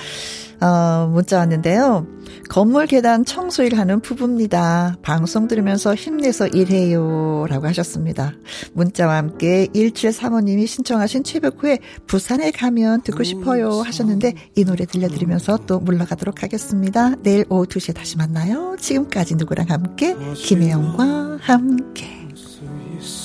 [0.61, 2.05] 어, 문자 왔는데요.
[2.49, 4.97] 건물 계단 청소일 하는 부부입니다.
[5.01, 7.45] 방송 들으면서 힘내서 일해요.
[7.47, 8.33] 라고 하셨습니다.
[8.73, 16.43] 문자와 함께 1735님이 신청하신 최백호의 부산에 가면 듣고 싶어요 하셨는데 이 노래 들려드리면서 또 물러가도록
[16.43, 17.15] 하겠습니다.
[17.23, 18.75] 내일 오후 2시에 다시 만나요.
[18.79, 22.18] 지금까지 누구랑 함께 김혜영과 함께.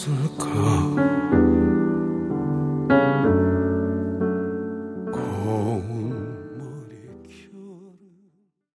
[0.04, 0.44] 있을까?